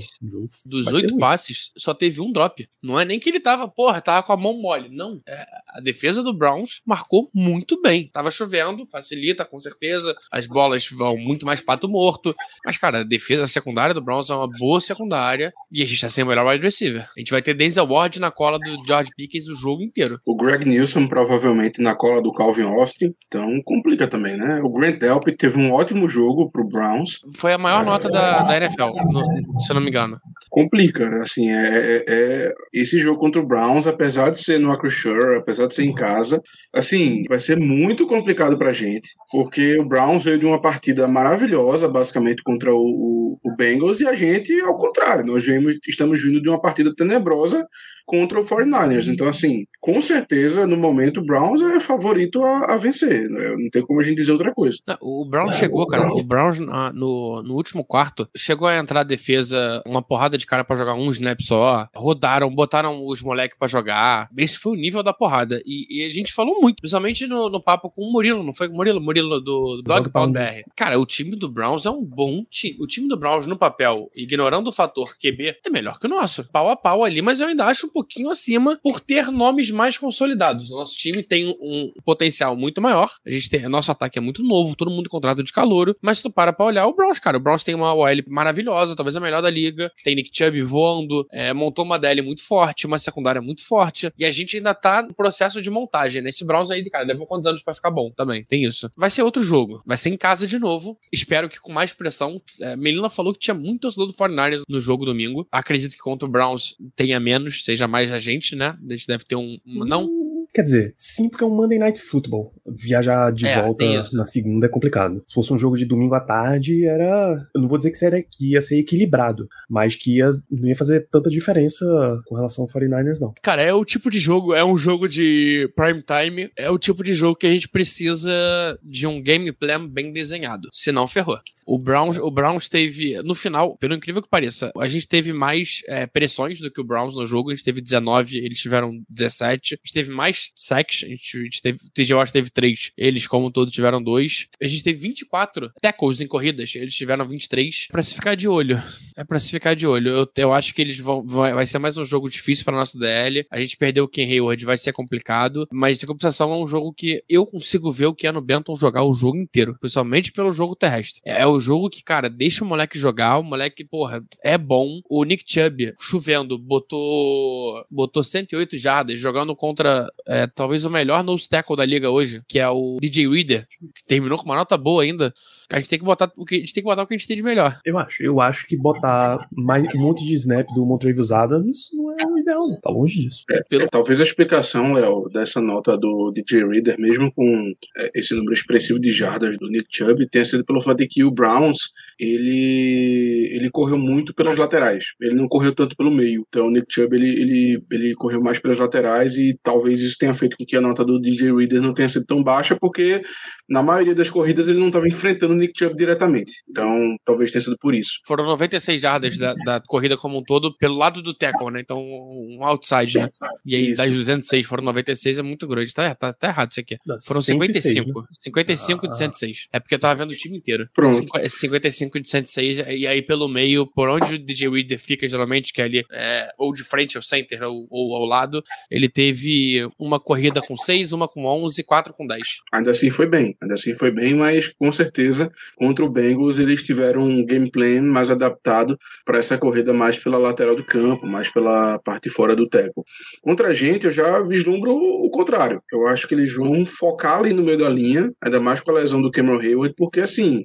dos 0.66 0.86
oito 0.88 1.16
passes, 1.18 1.72
só 1.76 1.94
teve 1.94 2.20
um 2.20 2.32
drop. 2.32 2.68
Não 2.82 2.98
é 2.98 3.04
nem 3.04 3.18
que 3.18 3.28
ele 3.28 3.40
tava, 3.40 3.68
porra, 3.68 4.00
tava 4.00 4.26
com 4.26 4.32
a 4.32 4.36
mão 4.36 4.60
mole. 4.60 4.88
Não. 4.88 5.20
É, 5.26 5.46
a 5.68 5.80
defesa 5.80 6.22
do 6.22 6.32
Browns 6.32 6.80
marcou 6.86 7.30
muito 7.34 7.80
bem. 7.80 8.08
Tava 8.12 8.30
chovendo, 8.30 8.86
facilita, 8.90 9.44
com 9.44 9.60
certeza. 9.60 10.14
As 10.30 10.46
bolas 10.46 10.88
vão 10.88 11.16
muito 11.16 11.46
mais 11.46 11.60
pato 11.60 11.88
morto. 11.88 12.34
Mas, 12.64 12.76
cara, 12.76 13.00
a 13.00 13.04
defesa 13.04 13.46
secundária 13.46 13.94
do 13.94 14.02
Browns 14.02 14.30
é 14.30 14.34
uma 14.34 14.48
boa 14.48 14.80
secundária. 14.80 15.52
E 15.72 15.82
a 15.82 15.86
gente 15.86 16.00
tá 16.00 16.10
sem 16.10 16.24
o 16.24 16.26
melhor 16.26 16.46
wide 16.46 16.64
receiver. 16.64 17.08
A 17.16 17.20
gente 17.20 17.30
vai 17.30 17.42
ter 17.42 17.54
Denzel 17.54 17.86
Ward 17.86 18.18
na 18.20 18.30
cola 18.30 18.58
do 18.58 18.84
George 18.86 19.10
Pickens 19.16 19.48
o 19.48 19.54
jogo 19.54 19.82
inteiro. 19.82 20.20
O 20.26 20.36
Greg 20.36 20.64
Nilsson 20.64 21.06
provavelmente 21.06 21.80
na 21.80 21.94
cola 21.94 22.22
do 22.22 22.32
Calvin 22.32 22.62
Austin. 22.62 23.14
Então 23.26 23.60
complica 23.64 24.06
também, 24.06 24.36
né? 24.36 24.60
O 24.62 24.70
Grant 24.70 24.98
Delpit 24.98 25.36
teve 25.36 25.58
um 25.58 25.72
ótimo 25.72 26.08
jogo 26.08 26.50
pro 26.50 26.66
Browns. 26.66 27.20
Foi 27.34 27.52
a 27.54 27.58
maior 27.58 27.84
nota 27.84 28.10
da, 28.10 28.40
da 28.40 28.56
NFL, 28.56 28.90
no, 29.10 29.60
se 29.60 29.70
eu 29.70 29.74
não 29.74 29.82
me 29.82 29.88
engano. 29.88 30.18
Complica, 30.54 31.20
assim, 31.20 31.50
é, 31.50 31.66
é, 31.66 32.04
é, 32.06 32.54
esse 32.72 33.00
jogo 33.00 33.18
contra 33.18 33.40
o 33.40 33.44
Browns, 33.44 33.88
apesar 33.88 34.30
de 34.30 34.40
ser 34.40 34.60
no 34.60 34.70
Acrisure, 34.70 35.38
apesar 35.38 35.66
de 35.66 35.74
ser 35.74 35.82
em 35.82 35.92
casa, 35.92 36.40
assim, 36.72 37.24
vai 37.28 37.40
ser 37.40 37.58
muito 37.58 38.06
complicado 38.06 38.56
pra 38.56 38.72
gente, 38.72 39.08
porque 39.32 39.76
o 39.80 39.84
Browns 39.84 40.22
veio 40.22 40.38
de 40.38 40.46
uma 40.46 40.62
partida 40.62 41.08
maravilhosa, 41.08 41.88
basicamente, 41.88 42.40
contra 42.44 42.72
o, 42.72 42.78
o, 42.78 43.38
o 43.44 43.56
Bengals, 43.56 44.00
e 44.00 44.06
a 44.06 44.14
gente, 44.14 44.52
ao 44.60 44.78
contrário, 44.78 45.26
nós 45.26 45.44
vemos, 45.44 45.74
estamos 45.88 46.22
vindo 46.22 46.40
de 46.40 46.48
uma 46.48 46.62
partida 46.62 46.94
tenebrosa 46.94 47.66
contra 48.06 48.38
o 48.38 48.44
49ers. 48.44 49.08
Então, 49.08 49.28
assim, 49.28 49.64
com 49.80 50.00
certeza, 50.00 50.66
no 50.66 50.76
momento, 50.76 51.20
o 51.20 51.24
Browns 51.24 51.62
é 51.62 51.80
favorito 51.80 52.42
a, 52.42 52.74
a 52.74 52.76
vencer. 52.76 53.28
Né? 53.28 53.56
Não 53.56 53.70
tem 53.70 53.82
como 53.82 54.00
a 54.00 54.04
gente 54.04 54.16
dizer 54.16 54.32
outra 54.32 54.52
coisa. 54.52 54.78
o 55.00 55.26
Browns 55.28 55.56
chegou, 55.56 55.86
cara. 55.86 56.08
O 56.12 56.22
Browns, 56.22 56.58
no, 56.58 57.42
no 57.42 57.54
último 57.54 57.84
quarto, 57.84 58.28
chegou 58.36 58.68
a 58.68 58.76
entrar 58.76 59.00
a 59.00 59.04
defesa, 59.04 59.82
uma 59.86 60.02
porrada 60.02 60.36
de 60.36 60.43
cara 60.46 60.64
para 60.64 60.76
jogar 60.76 60.94
um 60.94 61.10
snap 61.10 61.40
só. 61.40 61.88
Rodaram, 61.94 62.54
botaram 62.54 63.06
os 63.06 63.20
moleques 63.22 63.58
para 63.58 63.68
jogar. 63.68 64.28
Esse 64.36 64.58
foi 64.58 64.72
o 64.72 64.80
nível 64.80 65.02
da 65.02 65.12
porrada. 65.12 65.62
E, 65.64 66.02
e, 66.02 66.04
a 66.04 66.10
gente 66.10 66.32
falou 66.32 66.60
muito, 66.60 66.80
principalmente 66.80 67.26
no, 67.26 67.48
no 67.48 67.60
papo 67.62 67.90
com 67.90 68.02
o 68.02 68.12
Murilo, 68.12 68.42
não 68.42 68.54
foi 68.54 68.68
com 68.68 68.74
o 68.74 68.76
Murilo? 68.76 69.00
Murilo 69.00 69.40
do, 69.40 69.76
do 69.76 69.82
Dog 69.82 70.10
Pound 70.10 70.32
BR. 70.32 70.62
Cara, 70.76 70.98
o 70.98 71.06
time 71.06 71.36
do 71.36 71.48
Browns 71.48 71.86
é 71.86 71.90
um 71.90 72.04
bom 72.04 72.44
time. 72.50 72.76
O 72.80 72.86
time 72.86 73.08
do 73.08 73.16
Browns 73.16 73.46
no 73.46 73.56
papel, 73.56 74.10
ignorando 74.14 74.68
o 74.68 74.72
fator 74.72 75.16
QB, 75.16 75.56
é 75.64 75.70
melhor 75.70 75.98
que 75.98 76.06
o 76.06 76.10
nosso. 76.10 76.48
Pau 76.50 76.68
a 76.68 76.76
pau 76.76 77.04
ali, 77.04 77.22
mas 77.22 77.40
eu 77.40 77.48
ainda 77.48 77.64
acho 77.66 77.88
pouquinho 77.94 78.30
acima 78.30 78.78
por 78.82 79.00
ter 79.00 79.30
nomes 79.30 79.70
mais 79.70 79.96
consolidados. 79.96 80.70
O 80.70 80.76
nosso 80.76 80.96
time 80.96 81.22
tem 81.22 81.48
um 81.48 81.92
potencial 82.04 82.56
muito 82.56 82.82
maior. 82.82 83.08
A 83.24 83.30
gente 83.30 83.48
tem, 83.48 83.68
nosso 83.68 83.90
ataque 83.90 84.18
é 84.18 84.20
muito 84.20 84.42
novo, 84.42 84.76
todo 84.76 84.90
mundo 84.90 85.08
contrato 85.08 85.42
de 85.42 85.52
calor. 85.52 85.96
Mas 86.02 86.18
se 86.18 86.24
tu 86.24 86.30
para 86.30 86.52
pra 86.52 86.66
olhar 86.66 86.86
o 86.86 86.94
Browns, 86.94 87.18
cara, 87.18 87.36
o 87.36 87.40
Browns 87.40 87.62
tem 87.62 87.74
uma 87.74 87.94
OL 87.94 88.08
maravilhosa, 88.28 88.96
talvez 88.96 89.16
a 89.16 89.20
melhor 89.20 89.40
da 89.40 89.50
liga. 89.50 89.90
Tem 90.02 90.14
Nick 90.14 90.30
Chubb 90.34 90.62
voando, 90.62 91.26
é, 91.30 91.52
montou 91.52 91.84
uma 91.84 91.98
DL 91.98 92.22
muito 92.22 92.42
forte, 92.42 92.86
uma 92.86 92.98
secundária 92.98 93.40
muito 93.40 93.64
forte. 93.64 94.12
E 94.18 94.24
a 94.24 94.30
gente 94.30 94.56
ainda 94.56 94.74
tá 94.74 95.02
no 95.02 95.14
processo 95.14 95.62
de 95.62 95.70
montagem, 95.70 96.22
né? 96.22 96.30
Esse 96.30 96.44
Browns 96.44 96.70
aí, 96.70 96.84
cara, 96.90 97.04
levou 97.04 97.26
quantos 97.26 97.46
anos 97.46 97.62
para 97.62 97.74
ficar 97.74 97.90
bom 97.90 98.10
também. 98.10 98.44
Tem 98.44 98.64
isso. 98.64 98.90
Vai 98.96 99.10
ser 99.10 99.22
outro 99.22 99.42
jogo. 99.42 99.82
Vai 99.86 99.96
ser 99.96 100.10
em 100.10 100.16
casa 100.16 100.46
de 100.46 100.58
novo. 100.58 100.98
Espero 101.12 101.48
que 101.48 101.60
com 101.60 101.72
mais 101.72 101.92
pressão. 101.92 102.40
É, 102.60 102.76
Melina 102.76 103.08
falou 103.08 103.32
que 103.32 103.38
tinha 103.38 103.54
muito 103.54 103.82
torcedor 103.82 104.06
do 104.06 104.14
49ers 104.14 104.62
no 104.68 104.80
jogo 104.80 105.04
domingo. 105.04 105.46
Acredito 105.50 105.92
que 105.92 105.98
contra 105.98 106.26
o 106.26 106.30
Browns 106.30 106.76
tenha 106.96 107.20
menos, 107.20 107.64
seja 107.64 107.86
mais 107.86 108.10
a 108.12 108.18
gente, 108.18 108.56
né? 108.56 108.76
A 108.88 108.92
gente 108.92 109.06
deve 109.06 109.24
ter 109.24 109.36
um. 109.36 109.58
um 109.66 109.84
não? 109.84 110.08
Quer 110.54 110.62
dizer, 110.62 110.94
sim, 110.96 111.28
porque 111.28 111.42
é 111.42 111.46
um 111.46 111.54
Monday 111.54 111.78
Night 111.80 112.00
Football. 112.00 112.54
Viajar 112.64 113.32
de 113.32 113.44
é, 113.44 113.60
volta 113.60 113.84
na 114.12 114.24
segunda 114.24 114.66
é 114.66 114.68
complicado. 114.68 115.20
Se 115.26 115.34
fosse 115.34 115.52
um 115.52 115.58
jogo 115.58 115.76
de 115.76 115.84
domingo 115.84 116.14
à 116.14 116.20
tarde, 116.20 116.86
era. 116.86 117.36
Eu 117.52 117.60
não 117.60 117.68
vou 117.68 117.76
dizer 117.76 117.90
que, 117.90 117.98
seria, 117.98 118.22
que 118.22 118.52
ia 118.52 118.62
ser 118.62 118.78
equilibrado, 118.78 119.48
mas 119.68 119.96
que 119.96 120.18
ia, 120.18 120.30
não 120.48 120.68
ia 120.68 120.76
fazer 120.76 121.08
tanta 121.10 121.28
diferença 121.28 121.84
com 122.26 122.36
relação 122.36 122.64
ao 122.64 122.70
49ers, 122.70 123.18
não. 123.20 123.34
Cara, 123.42 123.62
é 123.62 123.74
o 123.74 123.84
tipo 123.84 124.08
de 124.08 124.20
jogo, 124.20 124.54
é 124.54 124.64
um 124.64 124.78
jogo 124.78 125.08
de 125.08 125.68
prime 125.74 126.02
time, 126.02 126.50
é 126.56 126.70
o 126.70 126.78
tipo 126.78 127.02
de 127.02 127.14
jogo 127.14 127.36
que 127.36 127.48
a 127.48 127.50
gente 127.50 127.68
precisa 127.68 128.32
de 128.80 129.08
um 129.08 129.20
game 129.20 129.50
plan 129.50 129.88
bem 129.88 130.12
desenhado. 130.12 130.68
Senão, 130.72 131.08
ferrou. 131.08 131.38
O 131.66 131.78
Browns, 131.78 132.18
o 132.18 132.30
Browns 132.30 132.68
teve, 132.68 133.20
no 133.22 133.34
final, 133.34 133.76
pelo 133.76 133.94
incrível 133.94 134.22
que 134.22 134.28
pareça, 134.28 134.72
a 134.78 134.88
gente 134.88 135.08
teve 135.08 135.32
mais 135.32 135.82
é, 135.86 136.06
pressões 136.06 136.60
do 136.60 136.70
que 136.70 136.80
o 136.80 136.84
Browns 136.84 137.14
no 137.14 137.26
jogo. 137.26 137.50
A 137.50 137.54
gente 137.54 137.64
teve 137.64 137.80
19, 137.80 138.38
eles 138.38 138.58
tiveram 138.58 139.02
17. 139.08 139.74
A 139.74 139.76
gente 139.76 139.92
teve 139.92 140.10
mais 140.10 140.50
sacks, 140.54 141.04
a 141.04 141.08
gente, 141.08 141.62
teve, 141.62 141.78
o 141.84 141.90
TJ 141.90 142.14
Watt 142.14 142.32
teve 142.32 142.50
3, 142.50 142.92
eles, 142.96 143.26
como 143.26 143.50
todos, 143.50 143.72
tiveram 143.72 144.02
2. 144.02 144.48
A 144.62 144.66
gente 144.66 144.84
teve 144.84 144.98
24 144.98 145.72
tackles 145.80 146.20
em 146.20 146.26
corridas, 146.26 146.74
eles 146.74 146.94
tiveram 146.94 147.26
23. 147.26 147.88
Pra 147.90 148.02
se 148.02 148.14
ficar 148.14 148.34
de 148.34 148.48
olho. 148.48 148.82
É 149.16 149.24
pra 149.24 149.38
se 149.38 149.50
ficar 149.50 149.74
de 149.74 149.86
olho. 149.86 150.10
Eu, 150.10 150.28
eu 150.36 150.52
acho 150.52 150.74
que 150.74 150.82
eles 150.82 150.98
vão. 150.98 151.24
Vai 151.26 151.66
ser 151.66 151.78
mais 151.78 151.96
um 151.96 152.04
jogo 152.04 152.28
difícil 152.28 152.64
pra 152.64 152.74
nossa 152.74 152.98
DL. 152.98 153.46
A 153.50 153.60
gente 153.60 153.76
perdeu 153.76 154.04
o 154.04 154.08
Ken 154.08 154.24
Hayward, 154.24 154.64
vai 154.64 154.78
ser 154.78 154.92
complicado. 154.92 155.66
Mas, 155.72 156.02
em 156.02 156.06
compensação, 156.06 156.52
é 156.52 156.56
um 156.56 156.66
jogo 156.66 156.92
que 156.92 157.22
eu 157.28 157.46
consigo 157.46 157.92
ver 157.92 158.06
o 158.06 158.14
Keanu 158.14 158.40
Benton 158.40 158.74
jogar 158.76 159.04
o 159.04 159.12
jogo 159.12 159.36
inteiro, 159.38 159.76
principalmente 159.80 160.32
pelo 160.32 160.52
jogo 160.52 160.76
terrestre. 160.76 161.20
É 161.24 161.46
o 161.46 161.53
jogo 161.60 161.90
que, 161.90 162.02
cara, 162.02 162.28
deixa 162.28 162.64
o 162.64 162.66
moleque 162.66 162.98
jogar. 162.98 163.38
O 163.38 163.42
moleque, 163.42 163.84
porra, 163.84 164.22
é 164.42 164.56
bom. 164.56 165.00
O 165.08 165.24
Nick 165.24 165.44
Chubb, 165.46 165.94
chovendo, 166.00 166.58
botou 166.58 167.84
botou 167.90 168.22
108 168.22 168.76
jardas, 168.78 169.20
jogando 169.20 169.54
contra 169.54 170.08
é, 170.26 170.46
talvez 170.46 170.84
o 170.84 170.90
melhor 170.90 171.22
nose 171.22 171.48
tackle 171.48 171.76
da 171.76 171.84
liga 171.84 172.10
hoje, 172.10 172.42
que 172.48 172.58
é 172.58 172.68
o 172.68 172.98
DJ 173.00 173.28
Reader, 173.28 173.66
que 173.68 174.04
terminou 174.06 174.38
com 174.38 174.44
uma 174.44 174.56
nota 174.56 174.76
boa 174.76 175.02
ainda. 175.02 175.32
A 175.70 175.78
gente 175.78 175.88
tem 175.88 175.98
que 175.98 176.04
botar 176.04 176.30
o 176.36 176.44
que 176.44 176.56
a 176.56 176.58
gente 176.58 176.74
tem 176.74 176.82
que 176.82 176.88
botar 176.88 177.02
o 177.02 177.06
que 177.06 177.14
a 177.14 177.16
gente 177.16 177.26
tem 177.26 177.36
de 177.36 177.42
melhor. 177.42 177.80
Eu 177.84 177.98
acho. 177.98 178.22
Eu 178.22 178.40
acho 178.40 178.66
que 178.66 178.76
botar 178.76 179.48
mais, 179.50 179.86
um 179.94 179.98
monte 179.98 180.24
de 180.24 180.34
snap 180.34 180.66
do 180.74 180.86
Montrevious 180.86 181.32
Adams 181.32 181.88
não 181.92 182.12
é 182.12 182.26
o 182.26 182.38
ideal, 182.38 182.66
tá 182.80 182.90
longe 182.90 183.22
disso. 183.22 183.44
É, 183.50 183.62
pelo... 183.68 183.88
Talvez 183.88 184.20
a 184.20 184.24
explicação, 184.24 184.92
Léo, 184.92 185.28
dessa 185.32 185.60
nota 185.60 185.96
do 185.96 186.32
DJ 186.32 186.66
Reader, 186.66 186.98
mesmo 186.98 187.32
com 187.32 187.72
é, 187.96 188.10
esse 188.14 188.34
número 188.34 188.52
expressivo 188.52 189.00
de 189.00 189.10
jardas 189.12 189.58
do 189.58 189.68
Nick 189.68 189.86
Chubb, 189.90 190.28
tenha 190.28 190.44
sido 190.44 190.64
pelo 190.64 190.80
fato 190.80 190.98
de 190.98 191.08
que 191.08 191.24
o 191.24 191.30
Browns 191.44 191.78
ele, 192.18 193.50
ele 193.52 193.70
correu 193.70 193.98
muito 193.98 194.34
pelas 194.34 194.56
laterais. 194.56 195.04
Ele 195.20 195.34
não 195.34 195.48
correu 195.48 195.74
tanto 195.74 195.96
pelo 195.96 196.10
meio. 196.10 196.44
Então 196.48 196.68
o 196.68 196.70
Nick 196.70 196.86
Chubb 196.88 197.14
ele, 197.14 197.28
ele, 197.28 197.84
ele 197.90 198.14
correu 198.14 198.40
mais 198.40 198.58
pelas 198.58 198.78
laterais 198.78 199.36
e 199.36 199.52
talvez 199.62 200.00
isso 200.00 200.16
tenha 200.18 200.34
feito 200.34 200.56
com 200.56 200.64
que 200.64 200.76
a 200.76 200.80
nota 200.80 201.04
do 201.04 201.20
DJ 201.20 201.52
Reader 201.54 201.82
não 201.82 201.92
tenha 201.92 202.08
sido 202.08 202.24
tão 202.24 202.42
baixa, 202.42 202.76
porque 202.80 203.22
na 203.68 203.82
maioria 203.82 204.14
das 204.14 204.30
corridas 204.30 204.68
ele 204.68 204.78
não 204.78 204.88
estava 204.88 205.06
enfrentando 205.06 205.54
o 205.54 205.56
Nick 205.56 205.78
Chubb 205.78 205.96
diretamente. 205.96 206.62
Então 206.68 207.16
talvez 207.24 207.50
tenha 207.50 207.62
sido 207.62 207.76
por 207.78 207.94
isso. 207.94 208.20
Foram 208.26 208.44
96 208.44 209.00
jardas 209.00 209.38
da, 209.38 209.54
da 209.64 209.80
corrida 209.80 210.16
como 210.16 210.38
um 210.38 210.42
todo 210.42 210.76
pelo 210.76 210.96
lado 210.96 211.22
do 211.22 211.34
tackle, 211.34 211.70
né? 211.70 211.80
Então 211.80 212.00
um 212.00 212.58
outside, 212.62 213.18
né? 213.18 213.28
E 213.64 213.74
aí 213.74 213.86
isso. 213.88 213.96
das 213.96 214.12
206 214.12 214.66
foram 214.66 214.84
96, 214.84 215.38
é 215.38 215.42
muito 215.42 215.66
grande. 215.66 215.92
Tá, 215.92 216.14
tá, 216.14 216.32
tá 216.32 216.48
errado 216.48 216.70
isso 216.70 216.80
aqui. 216.80 216.96
Foram 217.26 217.40
106, 217.40 217.82
55. 217.82 218.20
Né? 218.20 218.26
55 218.40 219.06
ah. 219.06 219.10
de 219.10 219.18
106. 219.18 219.66
É 219.72 219.80
porque 219.80 219.94
eu 219.94 219.98
tava 219.98 220.14
vendo 220.14 220.32
o 220.32 220.36
time 220.36 220.56
inteiro. 220.56 220.88
Pronto. 220.94 221.26
55 221.48 222.20
de 222.20 222.28
106, 222.28 222.78
e 222.88 223.06
aí 223.06 223.22
pelo 223.22 223.48
meio, 223.48 223.86
por 223.86 224.08
onde 224.08 224.34
o 224.34 224.38
DJ 224.38 224.68
Reader 224.68 224.98
fica 224.98 225.28
geralmente, 225.28 225.72
que 225.72 225.80
é 225.80 225.84
ali 225.84 226.04
é, 226.12 226.48
ou 226.58 226.72
de 226.72 226.82
frente 226.82 227.16
ao 227.16 227.22
center 227.22 227.62
ou, 227.62 227.86
ou, 227.90 228.16
ao 228.16 228.24
lado, 228.24 228.62
ele 228.90 229.08
teve 229.08 229.88
uma 229.98 230.20
corrida 230.20 230.60
com 230.60 230.76
6, 230.76 231.12
uma 231.12 231.28
com 231.28 231.44
11 231.44 231.80
e 231.80 231.84
4 231.84 232.12
com 232.12 232.26
10. 232.26 232.40
Ainda 232.72 232.90
assim 232.90 233.10
foi 233.10 233.26
ainda 233.60 233.74
assim 233.74 233.94
foi 233.94 234.10
bem, 234.10 234.34
mas 234.34 234.68
com 234.68 234.90
certeza 234.92 235.50
contra 235.76 236.04
o 236.04 236.08
Bengals 236.08 236.58
eles 236.58 236.82
tiveram 236.82 237.22
um 237.22 237.44
game 237.44 237.70
plan 237.70 238.02
mais 238.02 238.30
adaptado 238.30 238.98
para 239.24 239.38
essa 239.38 239.58
corrida 239.58 239.92
mais 239.92 240.18
pela 240.18 240.38
lateral 240.38 240.76
do 240.76 240.84
campo, 240.84 241.26
mais 241.26 241.48
pela 241.48 241.98
parte 241.98 242.28
fora 242.28 242.54
do 242.54 242.68
teco. 242.68 243.04
Contra 243.42 243.68
a 243.68 243.74
gente, 243.74 244.06
eu 244.06 244.12
já 244.12 244.40
vislumbro 244.42 244.92
o 244.92 245.30
contrário. 245.30 245.82
Eu 245.92 246.06
acho 246.06 246.26
que 246.28 246.34
eles 246.34 246.54
vão 246.54 246.84
focar 246.86 247.38
ali 247.38 247.52
no 247.52 247.62
meio 247.62 247.78
da 247.78 247.88
linha, 247.88 248.32
ainda 248.42 248.60
mais 248.60 248.80
com 248.80 248.90
a 248.90 248.94
lesão 248.94 249.20
do 249.20 249.30
Cameron 249.30 249.60
Hayward, 249.60 249.94
porque 249.96 250.20
assim, 250.20 250.64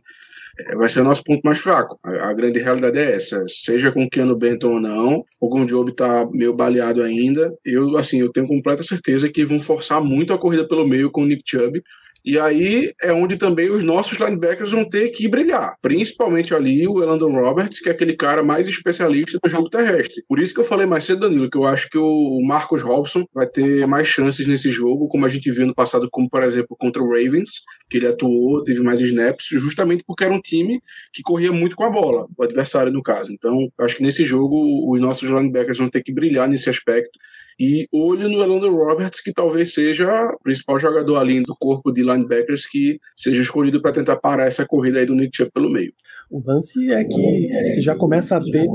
é, 0.67 0.75
vai 0.75 0.89
ser 0.89 1.01
o 1.01 1.03
nosso 1.03 1.23
ponto 1.23 1.41
mais 1.43 1.59
fraco. 1.59 1.99
A, 2.03 2.33
grande 2.33 2.59
realidade 2.59 2.97
é 2.97 3.15
essa. 3.15 3.43
Seja 3.47 3.91
com 3.91 4.09
Keanu 4.09 4.35
Benton 4.35 4.73
ou 4.73 4.79
não, 4.79 5.25
o 5.39 5.65
Job 5.65 5.93
tá 5.93 6.27
meio 6.31 6.53
baleado 6.53 7.01
ainda. 7.01 7.53
Eu, 7.63 7.97
assim, 7.97 8.19
eu 8.19 8.31
tenho 8.31 8.47
completa 8.47 8.83
certeza 8.83 9.29
que 9.29 9.45
vão 9.45 9.59
forçar 9.59 10.01
muito 10.03 10.33
a 10.33 10.37
corrida 10.37 10.67
pelo 10.67 10.87
meio 10.87 11.11
com 11.11 11.23
o 11.23 11.25
Nick 11.25 11.43
Chubb. 11.45 11.81
E 12.23 12.37
aí 12.39 12.91
é 13.01 13.13
onde 13.13 13.37
também 13.37 13.69
os 13.69 13.83
nossos 13.83 14.17
linebackers 14.17 14.71
vão 14.71 14.87
ter 14.87 15.09
que 15.09 15.27
brilhar. 15.27 15.75
Principalmente 15.81 16.53
ali 16.53 16.87
o 16.87 17.01
Elandon 17.01 17.31
Roberts, 17.31 17.79
que 17.79 17.89
é 17.89 17.91
aquele 17.91 18.13
cara 18.13 18.43
mais 18.43 18.67
especialista 18.67 19.39
do 19.41 19.49
jogo 19.49 19.69
terrestre. 19.69 20.23
Por 20.27 20.39
isso 20.39 20.53
que 20.53 20.59
eu 20.59 20.65
falei 20.65 20.85
mais 20.85 21.03
cedo, 21.03 21.21
Danilo, 21.21 21.49
que 21.49 21.57
eu 21.57 21.65
acho 21.65 21.89
que 21.89 21.97
o 21.97 22.41
Marcos 22.45 22.81
Robson 22.81 23.25
vai 23.33 23.47
ter 23.47 23.87
mais 23.87 24.07
chances 24.07 24.47
nesse 24.47 24.69
jogo, 24.69 25.07
como 25.07 25.25
a 25.25 25.29
gente 25.29 25.49
viu 25.51 25.65
no 25.65 25.75
passado, 25.75 26.07
como 26.11 26.29
por 26.29 26.43
exemplo 26.43 26.75
contra 26.77 27.01
o 27.01 27.07
Ravens, 27.09 27.61
que 27.89 27.97
ele 27.97 28.07
atuou, 28.07 28.63
teve 28.63 28.81
mais 28.81 28.99
snaps, 28.99 29.45
justamente 29.51 30.03
porque 30.05 30.23
era 30.23 30.33
um 30.33 30.41
time 30.41 30.81
que 31.13 31.21
corria 31.21 31.51
muito 31.51 31.75
com 31.75 31.83
a 31.83 31.89
bola, 31.89 32.27
o 32.37 32.43
adversário 32.43 32.91
no 32.91 33.01
caso. 33.01 33.31
Então, 33.31 33.69
acho 33.79 33.97
que 33.97 34.03
nesse 34.03 34.23
jogo 34.25 34.91
os 34.91 34.99
nossos 34.99 35.29
linebackers 35.29 35.77
vão 35.77 35.89
ter 35.89 36.03
que 36.03 36.13
brilhar 36.13 36.47
nesse 36.47 36.69
aspecto 36.69 37.17
e 37.59 37.87
olho 37.91 38.29
no 38.29 38.41
Elandon 38.41 38.71
Roberts, 38.71 39.21
que 39.21 39.33
talvez 39.33 39.73
seja 39.73 40.07
o 40.27 40.39
principal 40.41 40.79
jogador 40.79 41.17
ali 41.17 41.43
do 41.43 41.55
corpo 41.59 41.91
de 41.91 42.01
linebackers 42.01 42.65
que 42.65 42.99
seja 43.15 43.41
escolhido 43.41 43.81
para 43.81 43.91
tentar 43.91 44.15
parar 44.17 44.45
essa 44.45 44.65
corrida 44.65 44.99
aí 44.99 45.05
do 45.05 45.15
Nick 45.15 45.35
Chubb 45.35 45.51
pelo 45.51 45.69
meio. 45.69 45.93
O 46.31 46.41
lance 46.45 46.91
é 46.93 47.03
que 47.03 47.47
você 47.57 47.81
já 47.81 47.95
começa 47.95 48.37
a 48.37 48.41
ter 48.41 48.67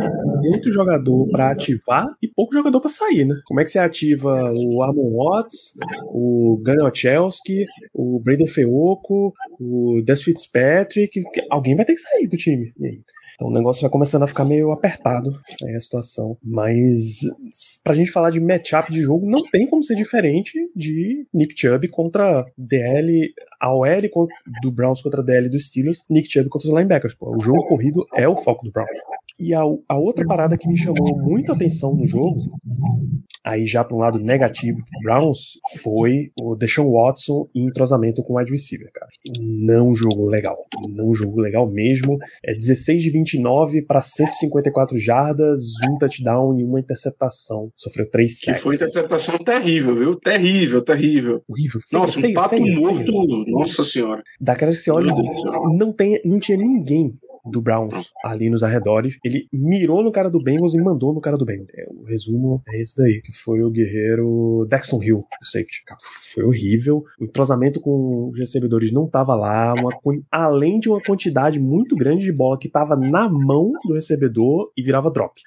muito 0.42 0.72
jogador 0.72 1.28
para 1.28 1.52
ativar 1.52 2.04
e 2.20 2.26
pouco 2.26 2.52
jogador 2.52 2.80
para 2.80 2.90
sair, 2.90 3.24
né? 3.24 3.36
Como 3.46 3.60
é 3.60 3.64
que 3.64 3.70
você 3.70 3.78
ativa 3.78 4.52
o 4.52 4.82
Armon 4.82 5.12
Watts, 5.12 5.74
o 6.08 6.60
Gunnar 6.64 6.92
Chelsky, 6.92 7.64
o 7.94 8.18
Brandon 8.18 8.48
Feoco, 8.48 9.32
o 9.60 10.02
Des 10.04 10.20
Fitzpatrick? 10.20 11.22
Alguém 11.48 11.76
vai 11.76 11.84
ter 11.84 11.94
que 11.94 12.00
sair 12.00 12.26
do 12.26 12.36
time. 12.36 12.72
E 12.78 12.86
aí? 12.86 13.00
Então 13.34 13.48
o 13.48 13.52
negócio 13.52 13.82
vai 13.82 13.90
começando 13.90 14.22
a 14.22 14.26
ficar 14.26 14.44
meio 14.44 14.70
apertado 14.72 15.30
aí 15.62 15.74
a 15.74 15.80
situação. 15.80 16.36
Mas 16.42 17.20
pra 17.82 17.94
gente 17.94 18.10
falar 18.10 18.30
de 18.30 18.40
matchup 18.40 18.92
de 18.92 19.00
jogo, 19.00 19.28
não 19.28 19.42
tem 19.50 19.66
como 19.66 19.82
ser 19.82 19.96
diferente 19.96 20.58
de 20.74 21.26
Nick 21.32 21.54
Chubb 21.58 21.88
contra 21.88 22.44
DL, 22.56 23.32
a 23.64 23.72
OL 23.72 24.28
do 24.60 24.70
Browns 24.70 25.00
contra 25.00 25.22
a 25.22 25.24
DL 25.24 25.48
dos 25.48 25.68
Steelers, 25.68 26.00
Nick 26.10 26.30
Chubb 26.30 26.50
contra 26.50 26.68
os 26.68 26.74
linebackers. 26.74 27.14
Pô. 27.14 27.34
O 27.34 27.40
jogo 27.40 27.66
corrido 27.66 28.06
é 28.14 28.28
o 28.28 28.36
foco 28.36 28.62
do 28.66 28.70
Browns. 28.70 28.98
E 29.40 29.52
a, 29.52 29.62
a 29.88 29.98
outra 29.98 30.24
parada 30.24 30.56
que 30.56 30.68
me 30.68 30.76
chamou 30.76 31.16
muito 31.16 31.50
a 31.50 31.56
atenção 31.56 31.94
no 31.94 32.06
jogo, 32.06 32.34
aí 33.44 33.66
já 33.66 33.82
para 33.82 33.96
um 33.96 33.98
lado 33.98 34.18
negativo 34.18 34.78
do 34.78 35.00
Browns, 35.02 35.58
foi 35.82 36.30
o 36.40 36.54
Deshaun 36.54 36.92
Watson 36.92 37.48
em 37.52 37.66
entrosamento 37.66 38.22
com 38.22 38.34
o 38.34 38.38
wide 38.38 38.52
receiver, 38.52 38.90
cara. 38.92 39.08
Não 39.40 39.92
jogou 39.94 40.28
legal. 40.28 40.56
Não 40.88 41.12
jogou 41.14 41.40
legal 41.40 41.68
mesmo. 41.68 42.16
É 42.44 42.54
16 42.54 43.02
de 43.02 43.10
29 43.10 43.82
para 43.82 44.00
154 44.00 44.96
jardas, 44.98 45.60
um 45.90 45.98
touchdown 45.98 46.60
e 46.60 46.64
uma 46.64 46.78
interceptação. 46.78 47.70
Sofreu 47.76 48.08
três 48.08 48.38
sacks. 48.38 48.60
Que 48.60 48.62
foi 48.62 48.76
interceptação 48.76 49.36
terrível, 49.38 49.96
viu? 49.96 50.16
Terrível, 50.16 50.80
terrível. 50.80 51.42
Horrível. 51.48 51.80
Feio, 51.80 52.00
Nossa, 52.00 52.20
feio, 52.20 52.30
um 52.30 52.34
pato 52.34 52.56
feio, 52.56 52.80
morto. 52.80 53.44
Nossa 53.60 53.84
senhora. 53.84 54.22
Daquela 54.40 54.72
que 54.72 54.78
você 54.78 54.90
olha, 54.90 55.12
não, 55.76 55.92
tem, 55.92 56.20
não 56.24 56.38
tinha 56.38 56.58
ninguém 56.58 57.18
do 57.44 57.60
Browns 57.60 58.12
ali 58.24 58.48
nos 58.48 58.62
arredores. 58.62 59.18
Ele 59.24 59.46
mirou 59.52 60.02
no 60.02 60.10
cara 60.10 60.30
do 60.30 60.42
Bengals 60.42 60.74
e 60.74 60.80
mandou 60.80 61.12
no 61.12 61.20
cara 61.20 61.36
do 61.36 61.44
Bengals. 61.44 61.68
É, 61.74 61.86
o 61.90 62.04
resumo 62.04 62.62
é 62.68 62.80
esse 62.80 62.96
daí, 62.96 63.20
que 63.20 63.32
foi 63.32 63.62
o 63.62 63.70
guerreiro 63.70 64.66
Dexton 64.68 65.02
Hill, 65.02 65.16
do 65.16 65.46
safety. 65.46 65.82
Foi 66.34 66.44
horrível. 66.44 67.04
O 67.20 67.24
entrosamento 67.24 67.80
com 67.80 68.30
os 68.30 68.38
recebedores 68.38 68.92
não 68.92 69.06
tava 69.06 69.34
lá. 69.34 69.74
Uma, 69.74 69.90
além 70.30 70.80
de 70.80 70.88
uma 70.88 71.00
quantidade 71.00 71.58
muito 71.58 71.94
grande 71.96 72.24
de 72.24 72.32
bola 72.32 72.58
que 72.58 72.68
tava 72.68 72.96
na 72.96 73.28
mão 73.28 73.72
do 73.84 73.94
recebedor 73.94 74.72
e 74.76 74.82
virava 74.82 75.10
drop. 75.10 75.40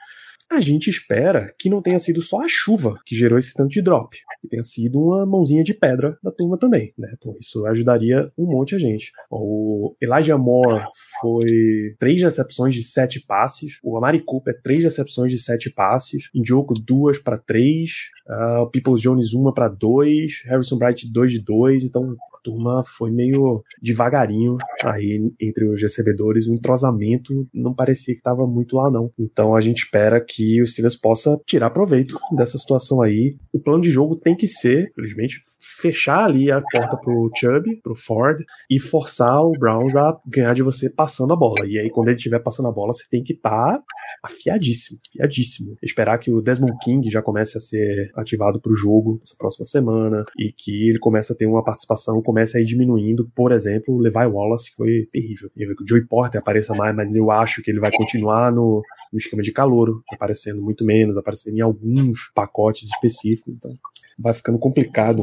A 0.49 0.61
gente 0.61 0.89
espera 0.89 1.53
que 1.59 1.69
não 1.69 1.81
tenha 1.81 1.99
sido 1.99 2.21
só 2.21 2.43
a 2.43 2.47
chuva 2.47 2.95
que 3.05 3.15
gerou 3.15 3.37
esse 3.37 3.53
tanto 3.53 3.69
de 3.69 3.81
drop, 3.81 4.17
que 4.41 4.47
tenha 4.47 4.63
sido 4.63 4.99
uma 4.99 5.25
mãozinha 5.25 5.63
de 5.63 5.73
pedra 5.73 6.17
da 6.23 6.31
turma 6.31 6.57
também, 6.57 6.93
né? 6.97 7.13
Pô, 7.21 7.37
isso 7.39 7.65
ajudaria 7.65 8.31
um 8.37 8.45
monte 8.45 8.73
a 8.73 8.77
gente. 8.77 9.11
O 9.29 9.93
Elijah 10.01 10.37
Moore 10.37 10.85
foi 11.19 11.95
três 11.99 12.21
recepções 12.21 12.73
de 12.73 12.83
sete 12.83 13.19
passes, 13.19 13.77
o 13.83 13.97
Amari 13.97 14.23
Cooper 14.23 14.59
três 14.61 14.83
recepções 14.83 15.31
de 15.31 15.37
sete 15.37 15.69
passes, 15.69 16.29
Indioco 16.33 16.73
duas 16.73 17.17
para 17.17 17.37
três, 17.37 18.09
uh, 18.27 18.69
Peoples 18.71 19.01
Jones 19.01 19.33
uma 19.33 19.53
para 19.53 19.67
dois, 19.67 20.41
Harrison 20.45 20.77
Bright 20.77 21.11
dois 21.11 21.31
de 21.31 21.41
dois, 21.43 21.83
então 21.83 22.15
turma 22.47 22.81
foi 22.97 23.11
meio 23.11 23.61
devagarinho 23.81 24.55
aí 24.85 25.19
entre 25.41 25.65
os 25.65 25.81
recebedores. 25.81 26.47
O 26.47 26.53
entrosamento 26.53 27.45
não 27.53 27.73
parecia 27.73 28.13
que 28.13 28.19
estava 28.19 28.47
muito 28.47 28.77
lá, 28.77 28.89
não. 28.89 29.11
Então 29.19 29.53
a 29.53 29.59
gente 29.59 29.83
espera 29.83 30.23
que 30.23 30.61
o 30.61 30.67
Steelers 30.67 30.95
possa 30.95 31.37
tirar 31.45 31.71
proveito 31.71 32.17
dessa 32.31 32.57
situação 32.57 33.01
aí. 33.01 33.35
O 33.51 33.59
plano 33.59 33.81
de 33.81 33.89
jogo 33.89 34.15
tem 34.15 34.35
que 34.35 34.47
ser, 34.47 34.89
felizmente, 34.95 35.39
fechar 35.81 36.23
ali 36.23 36.49
a 36.51 36.61
porta 36.61 36.97
pro 36.97 37.29
Chubb, 37.35 37.81
pro 37.83 37.95
Ford, 37.95 38.41
e 38.69 38.79
forçar 38.79 39.41
o 39.41 39.51
Browns 39.51 39.95
a 39.95 40.17
ganhar 40.25 40.53
de 40.53 40.63
você 40.63 40.89
passando 40.89 41.33
a 41.33 41.35
bola. 41.35 41.67
E 41.67 41.77
aí, 41.77 41.89
quando 41.89 42.07
ele 42.07 42.17
estiver 42.17 42.39
passando 42.39 42.69
a 42.69 42.71
bola, 42.71 42.93
você 42.93 43.03
tem 43.09 43.23
que 43.23 43.33
estar 43.33 43.73
tá 43.73 43.83
afiadíssimo, 44.23 44.99
afiadíssimo. 45.09 45.75
Esperar 45.83 46.17
que 46.17 46.31
o 46.31 46.41
Desmond 46.41 46.77
King 46.81 47.09
já 47.09 47.21
comece 47.21 47.57
a 47.57 47.61
ser 47.61 48.11
ativado 48.15 48.61
pro 48.61 48.75
jogo 48.75 49.19
essa 49.23 49.35
próxima 49.37 49.65
semana 49.65 50.21
e 50.37 50.51
que 50.51 50.89
ele 50.89 50.99
comece 50.99 51.33
a 51.33 51.35
ter 51.35 51.45
uma 51.45 51.63
participação, 51.63 52.21
a 52.37 52.61
ir 52.61 52.65
diminuindo. 52.65 53.29
Por 53.35 53.51
exemplo, 53.51 53.95
o 53.95 53.99
Levi 53.99 54.25
Wallace, 54.25 54.71
foi 54.75 55.07
terrível. 55.11 55.49
O 55.79 55.87
Joey 55.87 56.05
Porter 56.05 56.41
apareça 56.41 56.73
mais, 56.75 56.95
mas 56.95 57.15
eu 57.15 57.31
acho 57.31 57.61
que 57.61 57.71
ele 57.71 57.79
vai 57.79 57.91
continuar 57.91 58.51
no, 58.51 58.81
no 59.11 59.17
esquema 59.17 59.41
de 59.41 59.51
calor, 59.51 60.01
aparecendo 60.11 60.61
muito 60.61 60.85
menos, 60.85 61.17
aparecendo 61.17 61.57
em 61.57 61.61
alguns 61.61 62.31
pacotes 62.33 62.89
específicos. 62.89 63.55
Então, 63.55 63.71
vai 64.17 64.33
ficando 64.33 64.57
complicado. 64.57 65.21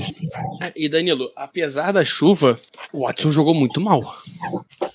É, 0.62 0.72
e 0.76 0.88
Danilo, 0.88 1.30
apesar 1.34 1.92
da 1.92 2.04
chuva, 2.04 2.58
o 2.92 3.06
Watson 3.06 3.30
jogou 3.30 3.54
muito 3.54 3.80
mal. 3.80 4.00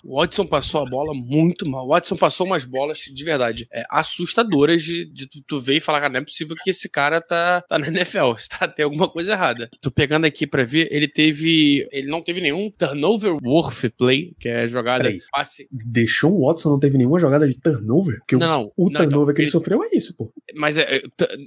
O 0.04 0.20
Watson 0.20 0.46
passou 0.46 0.82
a 0.82 0.90
bola 0.90 1.14
muito 1.14 1.68
mal. 1.70 1.86
O 1.86 1.90
Watson 1.90 2.16
passou 2.16 2.46
umas 2.46 2.64
bolas 2.64 3.00
de 3.00 3.24
verdade 3.24 3.68
é, 3.72 3.84
assustadoras 3.90 4.84
de, 4.84 5.06
de 5.06 5.28
tu, 5.28 5.42
tu 5.46 5.62
ver 5.62 5.76
e 5.76 5.80
falar, 5.80 6.00
cara, 6.00 6.14
não 6.14 6.20
é 6.20 6.24
possível 6.24 6.56
que 6.64 6.70
esse 6.70 6.88
cara 6.88 7.20
tá, 7.22 7.62
tá 7.62 7.78
na 7.78 7.88
NFL, 7.88 8.34
tá, 8.50 8.68
tem 8.68 8.86
alguma 8.86 9.10
coisa 9.10 9.34
errada. 9.34 9.70
Tô 9.82 9.92
pegando 9.92 10.26
aqui 10.26 10.48
pra 10.48 10.64
ver, 10.64 10.88
ele 10.92 11.08
teve. 11.08 11.88
Ele 11.92 12.08
não 12.08 12.22
teve 12.22 12.40
nenhum 12.40 12.72
turnover 12.72 13.38
worth 13.44 13.90
play, 13.98 14.34
que 14.40 14.48
é 14.48 14.70
jogada 14.70 15.04
Peraí, 15.04 15.20
passe. 15.32 15.68
Deixou 15.72 16.32
o 16.32 16.48
Watson 16.48 16.70
não 16.70 16.80
teve 16.80 16.98
nenhuma 16.98 17.20
jogada 17.20 17.48
de 17.48 17.60
turnover? 17.60 18.20
Porque 18.20 18.38
não, 18.38 18.48
não, 18.48 18.72
o, 18.78 18.88
o 18.88 18.90
não, 18.90 19.02
turnover 19.02 19.24
então, 19.24 19.34
que 19.34 19.42
ele, 19.42 19.46
ele, 19.46 19.52
sofreu 19.52 19.84
é 19.84 19.90
isso, 19.92 20.16
pô. 20.16 20.32
Mas 20.56 20.78
é, 20.78 21.02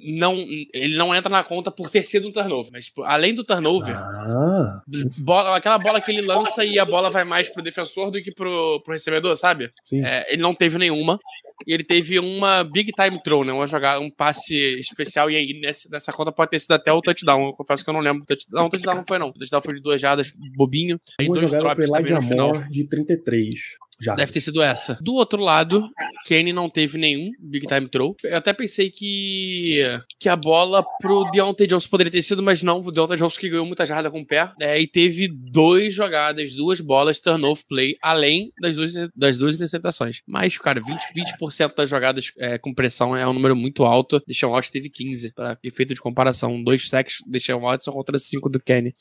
não, 0.05 0.37
ele 0.73 0.97
não 0.97 1.15
entra 1.15 1.31
na 1.31 1.43
conta 1.43 1.71
por 1.71 1.89
ter 1.89 2.05
sido 2.05 2.29
um 2.29 2.33
turnover 2.33 2.42
turnover. 2.43 2.73
Mas, 2.73 2.85
tipo, 2.87 3.03
além 3.03 3.35
do 3.35 3.45
turnover, 3.45 3.95
Ah, 3.97 4.83
bola- 5.19 5.57
aquela 5.57 5.79
bola 5.79 6.01
que 6.01 6.11
ele 6.11 6.23
lança 6.23 6.65
e 6.65 6.79
a 6.79 6.85
bola 6.85 7.11
vai 7.11 7.25
mais 7.25 7.49
pro 7.49 7.63
defensor 7.63 8.11
do 8.11 8.23
que 8.23 8.33
pro, 8.33 8.81
pro 8.85 8.93
recebedor, 8.93 9.37
sabe? 9.37 9.71
sim. 9.85 10.05
É, 10.05 10.33
ele 10.33 10.43
não 10.43 10.55
teve 10.55 10.79
nenhuma. 10.79 11.19
E 11.67 11.73
ele 11.73 11.85
teve 11.85 12.19
uma 12.19 12.65
big 12.65 12.91
time 12.93 13.23
throw, 13.23 13.45
né? 13.45 13.53
Uma 13.53 13.67
jogada, 13.69 14.01
um 14.01 14.11
passe 14.11 14.55
especial. 14.81 15.31
E 15.31 15.37
aí, 15.37 15.61
nesse- 15.61 15.89
nessa 15.91 16.13
conta 16.13 16.33
pode 16.33 16.51
ter 16.51 16.59
sido 16.61 16.73
até 16.73 16.93
o 16.93 17.01
touchdown. 17.01 17.47
Eu 17.47 17.53
confesso 17.53 17.85
que 17.85 17.91
eu 17.91 17.95
não 17.95 18.01
lembro. 18.01 18.23
O 18.23 18.27
touchdown 18.27 18.97
não 18.97 19.05
foi, 19.07 19.19
não. 19.19 19.29
O 19.29 19.33
touchdown 19.33 19.63
foi 19.63 19.75
de 19.75 19.81
duas 19.83 20.01
jardas, 20.01 20.33
bobinho. 20.57 21.01
Aí 21.21 21.27
Uma 21.29 21.37
dois 21.37 21.51
drops 21.53 21.89
também 21.91 22.13
no 22.15 22.23
final. 22.23 22.53
De 22.69 22.89
33. 22.89 23.55
Já. 24.03 24.15
Deve 24.15 24.33
ter 24.33 24.41
sido 24.41 24.61
essa. 24.61 24.99
Do 25.01 25.15
outro 25.15 25.41
lado, 25.41 25.89
Kenny 26.27 26.53
não 26.53 26.69
teve 26.69 26.99
nenhum 26.99 27.31
big 27.39 27.67
time 27.67 27.89
throw. 27.89 28.17
Eu 28.25 28.37
até 28.37 28.53
pensei 28.53 28.91
que 28.91 29.81
que 30.19 30.29
a 30.29 30.37
bola 30.37 30.85
pro 31.01 31.25
Deontay 31.31 31.67
Johnson 31.67 31.89
poderia 31.89 32.11
ter 32.11 32.23
sido, 32.23 32.43
mas 32.43 32.63
não. 32.63 32.81
O 32.81 32.91
Deontay 32.91 33.17
Johnson 33.17 33.39
que 33.39 33.49
ganhou 33.49 33.65
muita 33.65 33.87
jarda 33.87 34.11
com 34.11 34.21
o 34.21 34.27
pé. 34.27 34.51
É, 34.61 34.81
e 34.81 34.87
teve 34.87 35.29
duas 35.29 35.95
jogadas, 35.95 36.55
duas 36.55 36.81
bolas, 36.81 37.21
turnover 37.21 37.65
play, 37.69 37.97
além 38.03 38.53
das 38.61 38.77
duas, 38.77 38.95
das 39.15 39.39
duas 39.39 39.55
interceptações. 39.55 40.21
Mas, 40.27 40.59
cara, 40.59 40.81
20%, 40.81 40.99
20 41.15 41.75
das 41.77 41.89
jogadas 41.89 42.33
é, 42.39 42.59
com 42.59 42.75
pressão 42.75 43.17
é 43.17 43.27
um 43.27 43.33
número 43.33 43.55
muito 43.55 43.85
alto. 43.85 44.21
Deshaun 44.27 44.51
Watson 44.53 44.73
teve 44.73 44.91
15, 44.91 45.33
para 45.33 45.59
efeito 45.63 45.95
de 45.95 46.01
comparação. 46.01 46.63
Dois 46.63 46.89
sacks, 46.89 47.19
Deshaun 47.27 47.61
Watson 47.61 47.93
contra 47.93 48.19
cinco 48.19 48.49
do 48.49 48.59
Kenny. 48.59 48.93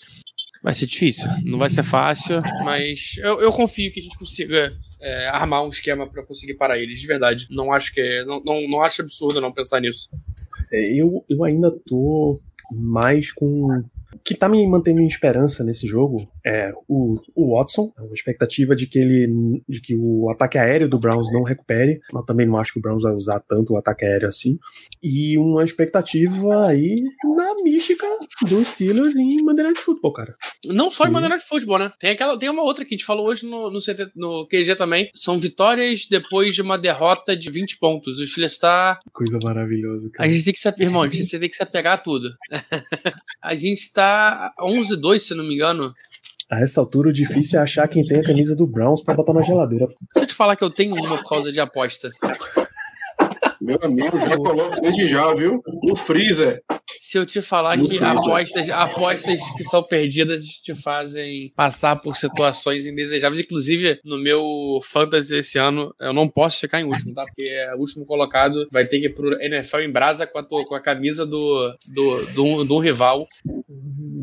Vai 0.63 0.75
ser 0.75 0.85
difícil, 0.85 1.27
não 1.43 1.57
vai 1.57 1.71
ser 1.71 1.81
fácil, 1.81 2.41
mas 2.63 3.15
eu, 3.17 3.41
eu 3.41 3.51
confio 3.51 3.91
que 3.91 3.99
a 3.99 4.03
gente 4.03 4.17
consiga 4.17 4.71
é, 5.01 5.27
armar 5.27 5.63
um 5.63 5.69
esquema 5.69 6.07
pra 6.07 6.23
conseguir 6.23 6.53
parar 6.53 6.77
eles, 6.77 6.99
de 6.99 7.07
verdade. 7.07 7.47
Não 7.49 7.73
acho 7.73 7.91
que 7.91 7.99
é, 7.99 8.23
não, 8.23 8.43
não, 8.43 8.67
não 8.67 8.81
acho 8.83 9.01
absurdo 9.01 9.41
não 9.41 9.51
pensar 9.51 9.81
nisso. 9.81 10.09
É, 10.71 11.01
eu, 11.01 11.25
eu 11.27 11.43
ainda 11.43 11.71
tô 11.87 12.39
mais 12.71 13.31
com. 13.31 13.65
O 14.13 14.19
que 14.23 14.35
tá 14.35 14.47
me 14.47 14.65
mantendo 14.67 15.01
em 15.01 15.07
esperança 15.07 15.63
nesse 15.63 15.87
jogo 15.87 16.29
é 16.45 16.71
o, 16.87 17.19
o 17.35 17.55
Watson, 17.55 17.91
é 17.97 18.01
uma 18.01 18.13
expectativa 18.13 18.75
de 18.75 18.87
que 18.87 18.99
ele. 18.99 19.61
de 19.67 19.81
que 19.81 19.95
o 19.95 20.29
ataque 20.29 20.57
aéreo 20.57 20.89
do 20.89 20.99
Browns 20.99 21.31
não 21.31 21.43
recupere. 21.43 21.99
Mas 22.11 22.25
também 22.25 22.47
não 22.47 22.57
acho 22.57 22.73
que 22.73 22.79
o 22.79 22.81
Browns 22.81 23.03
vai 23.03 23.13
usar 23.13 23.39
tanto 23.41 23.73
o 23.73 23.77
ataque 23.77 24.05
aéreo 24.05 24.27
assim. 24.27 24.57
E 25.01 25.37
uma 25.37 25.63
expectativa 25.63 26.67
aí 26.67 27.03
na 27.35 27.55
mística 27.63 28.05
dos 28.47 28.67
Steelers 28.67 29.15
em 29.15 29.43
Monday 29.43 29.65
Night 29.65 29.79
Football, 29.79 30.13
cara. 30.13 30.35
Não 30.65 30.89
só 30.89 31.05
em 31.05 31.11
maneira 31.11 31.37
de 31.37 31.43
futebol, 31.43 31.79
né? 31.79 31.91
Tem, 31.99 32.11
aquela, 32.11 32.37
tem 32.37 32.49
uma 32.49 32.63
outra 32.63 32.85
que 32.85 32.93
a 32.93 32.97
gente 32.97 33.05
falou 33.05 33.27
hoje 33.27 33.45
no, 33.45 33.69
no, 33.69 33.79
CT, 33.79 34.11
no 34.15 34.47
QG 34.47 34.75
também. 34.75 35.09
São 35.13 35.39
vitórias 35.39 36.07
depois 36.09 36.55
de 36.55 36.61
uma 36.61 36.77
derrota 36.77 37.35
de 37.35 37.49
20 37.49 37.77
pontos. 37.77 38.19
O 38.19 38.25
Steelers 38.25 38.57
tá 38.57 38.99
Coisa 39.13 39.39
maravilhosa, 39.43 40.07
A 40.07 40.11
cara. 40.11 40.29
gente 40.29 40.43
tem 40.45 40.53
que 40.53 40.59
se, 40.59 40.73
irmão, 40.79 41.01
a 41.03 41.09
gente 41.09 41.39
tem 41.39 41.49
que 41.49 41.55
se 41.55 41.63
apegar 41.63 41.93
a 41.93 41.97
tudo. 41.97 42.33
a 43.41 43.55
gente 43.55 43.91
tá 43.91 44.53
11-2, 44.59 45.19
se 45.19 45.35
não 45.35 45.43
me 45.43 45.55
engano. 45.55 45.93
A 46.51 46.59
essa 46.59 46.81
altura, 46.81 47.09
o 47.09 47.13
difícil 47.13 47.57
é 47.59 47.61
achar 47.63 47.87
quem 47.87 48.05
tem 48.05 48.19
a 48.19 48.23
camisa 48.23 48.55
do 48.55 48.67
Browns 48.67 49.01
pra 49.01 49.13
botar 49.13 49.33
na 49.33 49.41
geladeira. 49.41 49.87
Se 50.13 50.23
eu 50.23 50.27
te 50.27 50.33
falar 50.33 50.55
que 50.57 50.63
eu 50.63 50.69
tenho 50.69 50.93
uma 50.95 51.17
por 51.23 51.29
causa 51.29 51.51
de 51.51 51.59
aposta. 51.61 52.11
Meu 53.61 53.77
amigo, 53.83 54.17
já 54.19 54.35
coloco 54.35 54.81
desde 54.81 55.05
já, 55.07 55.31
viu? 55.35 55.61
No 55.83 55.95
freezer. 55.95 56.63
Se 56.99 57.17
eu 57.19 57.25
te 57.27 57.41
falar 57.43 57.77
No 57.77 57.83
que 57.87 57.97
freezer. 57.99 58.17
apostas, 58.17 58.69
apostas 58.71 59.39
que 59.55 59.63
são 59.65 59.83
perdidas 59.83 60.43
te 60.45 60.73
fazem 60.73 61.53
passar 61.55 61.95
por 61.97 62.15
situações 62.15 62.87
indesejáveis. 62.87 63.39
Inclusive, 63.39 63.99
no 64.03 64.17
meu 64.17 64.79
fantasy 64.83 65.35
esse 65.35 65.59
ano, 65.59 65.93
eu 66.01 66.11
não 66.11 66.27
posso 66.27 66.59
ficar 66.59 66.81
em 66.81 66.85
último, 66.85 67.13
tá? 67.13 67.23
Porque 67.23 67.43
o 67.75 67.79
último 67.81 68.03
colocado 68.05 68.67
vai 68.71 68.83
ter 68.85 68.99
que 68.99 69.05
ir 69.05 69.13
pro 69.13 69.39
NFL 69.39 69.81
em 69.81 69.91
brasa 69.91 70.25
com 70.25 70.39
a, 70.39 70.43
tua- 70.43 70.65
com 70.65 70.73
a 70.73 70.79
camisa 70.81 71.23
do, 71.23 71.71
do, 71.93 72.25
do, 72.33 72.63
do 72.65 72.77
rival. 72.79 73.27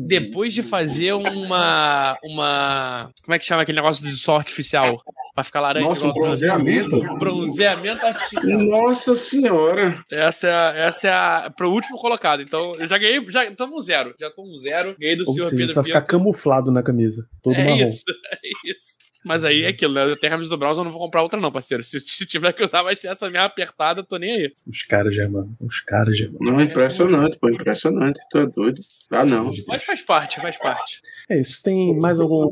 Depois 0.09 0.53
de 0.53 0.61
fazer 0.63 1.13
uma. 1.13 2.17
uma. 2.23 3.11
Como 3.23 3.35
é 3.35 3.39
que 3.39 3.45
chama 3.45 3.61
aquele 3.61 3.77
negócio 3.77 4.03
de 4.05 4.15
sol 4.17 4.35
artificial? 4.37 5.01
Pra 5.35 5.43
ficar 5.43 5.61
laranja. 5.61 5.85
Nossa, 5.87 6.05
um 6.05 6.11
bronzeamento. 6.13 6.99
Bronzeamento 7.17 8.05
artificial. 8.05 8.59
Nossa 8.59 9.15
senhora. 9.15 10.03
Essa 10.11 10.47
é 10.47 10.51
a, 10.53 10.73
essa 10.87 11.07
é 11.07 11.11
a. 11.11 11.53
Pro 11.55 11.71
último 11.71 11.97
colocado. 11.97 12.41
Então, 12.41 12.75
eu 12.75 12.85
já 12.87 12.97
ganhei. 12.97 13.23
Já 13.29 13.45
estamos 13.45 13.85
zero. 13.85 14.13
Já 14.19 14.27
estamos 14.27 14.61
zero. 14.61 14.95
Ganhei 14.99 15.15
do 15.15 15.23
Ou 15.27 15.33
senhor 15.33 15.45
seja, 15.49 15.57
Pedro 15.57 15.75
vai 15.75 15.83
ficar 15.83 16.01
camuflado 16.01 16.71
na 16.71 16.83
camisa. 16.83 17.25
Todo 17.41 17.55
É 17.55 17.63
marrom. 17.63 17.85
isso, 17.87 18.03
é 18.33 18.71
isso. 18.71 18.97
Mas 19.29 19.43
aí 19.43 19.61
é 19.61 19.67
aquilo, 19.67 19.93
né? 19.93 20.05
Eu 20.05 20.17
tenho 20.17 20.33
a 20.33 20.35
camisa 20.37 20.49
do 20.49 20.57
Browns, 20.57 20.79
eu 20.79 20.83
não 20.83 20.91
vou 20.91 21.01
comprar 21.01 21.21
outra, 21.21 21.39
não, 21.39 21.51
parceiro. 21.51 21.83
Se, 21.83 21.99
se 21.99 22.25
tiver 22.25 22.51
que 22.51 22.63
usar, 22.63 22.81
vai 22.81 22.95
ser 22.95 23.09
essa 23.09 23.29
minha 23.29 23.43
apertada, 23.43 24.03
tô 24.03 24.17
nem 24.17 24.31
aí. 24.31 24.53
Os 24.65 24.81
caras, 24.81 25.13
Germano. 25.13 25.55
Os 25.61 25.81
caras, 25.81 26.17
Germano. 26.17 26.39
Não, 26.41 26.59
impressionante, 26.59 27.37
pô, 27.37 27.47
impressionante. 27.47 28.19
Tu 28.31 28.39
é 28.39 28.47
doido. 28.47 28.81
Ah, 29.11 29.23
não. 29.23 29.51
Mas 29.67 29.83
faz 29.83 30.01
parte, 30.01 30.41
faz 30.41 30.57
parte. 30.57 30.99
É 31.29 31.39
isso. 31.39 31.61
Tem 31.61 31.95
mais 31.99 32.19
algum, 32.19 32.49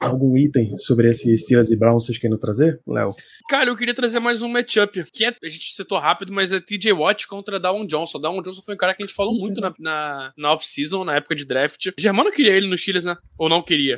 algum 0.00 0.36
item 0.36 0.76
sobre 0.78 1.08
esse 1.08 1.36
Steelers 1.38 1.70
e 1.70 1.76
Browns 1.76 2.04
que 2.04 2.06
vocês 2.06 2.18
querem 2.18 2.38
trazer, 2.38 2.80
Léo? 2.86 3.14
Cara, 3.48 3.70
eu 3.70 3.76
queria 3.76 3.94
trazer 3.94 4.20
mais 4.20 4.42
um 4.42 4.48
matchup, 4.48 5.04
que 5.12 5.24
é, 5.24 5.34
a 5.42 5.48
gente 5.48 5.72
citou 5.74 5.98
rápido, 5.98 6.32
mas 6.32 6.52
é 6.52 6.60
TJ 6.60 6.92
Watt 6.92 7.26
contra 7.26 7.58
Dawn 7.58 7.86
Johnson. 7.86 8.20
Dawn 8.20 8.42
Johnson 8.42 8.62
foi 8.62 8.74
um 8.74 8.78
cara 8.78 8.94
que 8.94 9.02
a 9.02 9.06
gente 9.06 9.14
falou 9.14 9.34
muito 9.34 9.60
na, 9.60 9.72
na, 9.78 10.32
na 10.36 10.52
off-season, 10.52 11.04
na 11.04 11.16
época 11.16 11.34
de 11.34 11.46
draft. 11.46 11.90
Germano 11.98 12.30
queria 12.30 12.52
ele 12.52 12.66
no 12.68 12.76
Steelers, 12.76 13.04
né? 13.04 13.16
Ou 13.38 13.48
não 13.48 13.62
queria? 13.62 13.96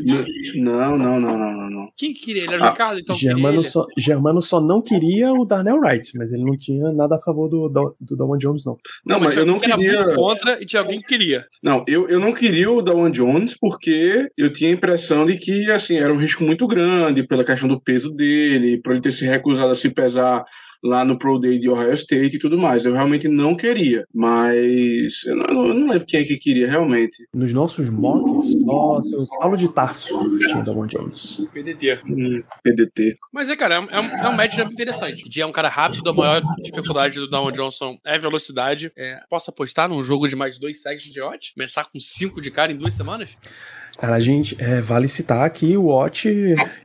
Não, 0.56 0.96
não, 0.96 1.20
não, 1.20 1.20
não, 1.20 1.52
não, 1.52 1.70
não. 1.70 1.88
Quem 1.96 2.12
queria 2.14 2.44
ele? 2.44 2.54
Era 2.54 2.62
o 2.62 2.66
Ah, 2.66 2.70
Ricardo, 2.70 3.00
então 3.00 3.14
queria 3.16 3.32
Germano, 3.34 3.60
ele. 3.60 3.68
só, 3.68 3.86
Germano 3.96 4.40
só 4.42 4.60
não 4.60 4.80
queria 4.82 5.32
o 5.32 5.44
Darnell 5.44 5.78
Wright, 5.80 6.12
mas 6.16 6.32
ele 6.32 6.44
não 6.44 6.56
tinha 6.56 6.92
nada 6.92 7.16
a 7.16 7.20
favor 7.20 7.48
do, 7.48 7.68
do, 7.68 7.96
do 8.00 8.16
Dawan 8.16 8.38
Jones, 8.38 8.64
não. 8.64 8.76
Não, 9.04 9.20
mas 9.20 9.36
eu 9.36 9.44
não 9.46 9.58
queria. 9.58 10.14
contra 10.14 10.62
e 10.62 10.66
tinha 10.66 10.80
alguém 10.80 11.00
que 11.00 11.06
queria. 11.08 11.46
Não, 11.62 11.84
eu, 11.86 12.08
eu 12.08 12.20
não 12.20 12.32
queria 12.32 12.70
o 12.70 12.82
Dawan 12.82 13.10
Jones 13.10 13.56
porque 13.58 14.28
eu 14.36 14.52
tinha 14.52 14.70
a 14.70 14.72
impressão 14.72 15.26
de 15.26 15.36
que, 15.36 15.70
assim, 15.88 15.96
era 15.96 16.12
um 16.12 16.18
risco 16.18 16.44
muito 16.44 16.66
grande 16.66 17.26
pela 17.26 17.44
questão 17.44 17.68
do 17.68 17.80
peso 17.80 18.10
dele, 18.10 18.80
por 18.82 18.92
ele 18.92 19.00
ter 19.00 19.12
se 19.12 19.24
recusado 19.24 19.70
a 19.70 19.74
se 19.74 19.90
pesar 19.90 20.44
lá 20.82 21.04
no 21.04 21.18
Pro 21.18 21.40
Day 21.40 21.58
de 21.58 21.68
Ohio 21.68 21.92
State 21.94 22.36
e 22.36 22.38
tudo 22.38 22.56
mais. 22.56 22.84
Eu 22.84 22.92
realmente 22.92 23.26
não 23.26 23.56
queria, 23.56 24.04
mas 24.14 25.24
eu 25.26 25.34
não, 25.34 25.66
eu 25.66 25.74
não 25.74 25.88
lembro 25.88 26.06
quem 26.06 26.20
é 26.20 26.24
que 26.24 26.36
queria 26.36 26.70
realmente. 26.70 27.26
Nos 27.34 27.52
nossos 27.52 27.90
mocks, 27.90 28.52
só 28.62 29.02
seu 29.02 29.26
Paulo 29.40 29.56
de 29.56 29.72
Tarso 29.72 30.38
tinha 30.38 30.58
o 30.58 30.64
Dawan 30.64 30.86
Jones. 30.86 31.48
PDT. 31.52 32.00
Hum, 32.06 32.42
PDT. 32.62 33.16
Mas 33.32 33.50
é, 33.50 33.56
cara, 33.56 33.76
é 33.76 33.80
um, 33.80 33.84
é 33.90 34.00
um, 34.00 34.32
é 34.32 34.36
matchup 34.36 34.72
interessante. 34.72 35.24
O 35.24 35.28
Dia 35.28 35.42
é 35.42 35.46
um 35.46 35.52
cara 35.52 35.68
rápido, 35.68 36.08
a 36.08 36.12
maior 36.12 36.42
dificuldade 36.62 37.18
do 37.18 37.28
Down 37.28 37.50
Johnson 37.50 37.98
é 38.04 38.18
velocidade. 38.18 38.92
É, 38.96 39.20
posso 39.28 39.50
apostar 39.50 39.88
num 39.88 40.02
jogo 40.02 40.28
de 40.28 40.36
mais 40.36 40.58
dois 40.58 40.80
sacks 40.80 41.04
de 41.04 41.20
Watt? 41.20 41.54
Começar 41.54 41.86
com 41.86 41.98
cinco 41.98 42.40
de 42.40 42.50
cara 42.50 42.70
em 42.70 42.76
duas 42.76 42.94
semanas? 42.94 43.30
Cara, 43.98 44.14
a 44.14 44.20
gente, 44.20 44.56
é, 44.62 44.80
vale 44.80 45.08
citar 45.08 45.50
que 45.50 45.76
o 45.76 45.86
Watch, 45.86 46.28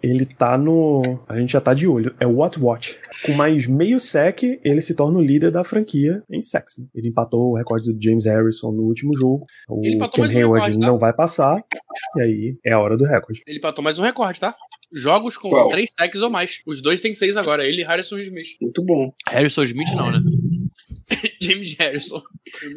ele 0.01 0.25
tá 0.25 0.57
no. 0.57 1.19
A 1.29 1.39
gente 1.39 1.51
já 1.53 1.61
tá 1.61 1.71
de 1.73 1.87
olho. 1.87 2.13
É 2.19 2.25
o 2.25 2.37
Watt 2.37 2.59
Watch. 2.59 2.97
Com 3.23 3.33
mais 3.33 3.67
meio 3.67 3.99
sec, 3.99 4.41
ele 4.65 4.81
se 4.81 4.95
torna 4.95 5.19
o 5.19 5.21
líder 5.23 5.51
da 5.51 5.63
franquia 5.63 6.23
em 6.29 6.41
sacks. 6.41 6.79
né? 6.79 6.85
Ele 6.95 7.09
empatou 7.09 7.51
o 7.51 7.55
recorde 7.55 7.93
do 7.93 8.03
James 8.03 8.25
Harrison 8.25 8.71
no 8.71 8.81
último 8.83 9.15
jogo. 9.15 9.45
O 9.69 9.85
Ele 9.85 9.95
empatou 9.95 10.15
Ken 10.15 10.21
mais 10.23 10.33
um 10.35 10.37
Hayward 10.39 10.65
recorde, 10.65 10.79
tá? 10.79 10.87
não 10.91 10.97
vai 10.97 11.13
passar. 11.13 11.63
E 12.17 12.21
aí 12.21 12.57
é 12.65 12.73
a 12.73 12.79
hora 12.79 12.97
do 12.97 13.05
recorde. 13.05 13.43
Ele 13.45 13.59
patou 13.59 13.83
mais 13.83 13.99
um 13.99 14.03
recorde, 14.03 14.39
tá? 14.39 14.55
Jogos 14.91 15.37
com 15.37 15.49
Qual? 15.49 15.69
três 15.69 15.91
sacks 15.97 16.21
ou 16.21 16.29
mais. 16.31 16.61
Os 16.65 16.81
dois 16.81 16.99
têm 16.99 17.13
seis 17.13 17.37
agora, 17.37 17.63
ele 17.67 17.81
e 17.81 17.85
Harrison 17.85 18.17
Smith. 18.17 18.47
Muito 18.61 18.83
bom. 18.83 19.11
Harrison 19.29 19.63
Smith 19.63 19.91
não, 19.95 20.11
né? 20.11 20.19
James 21.41 21.75
Harrison. 21.77 22.21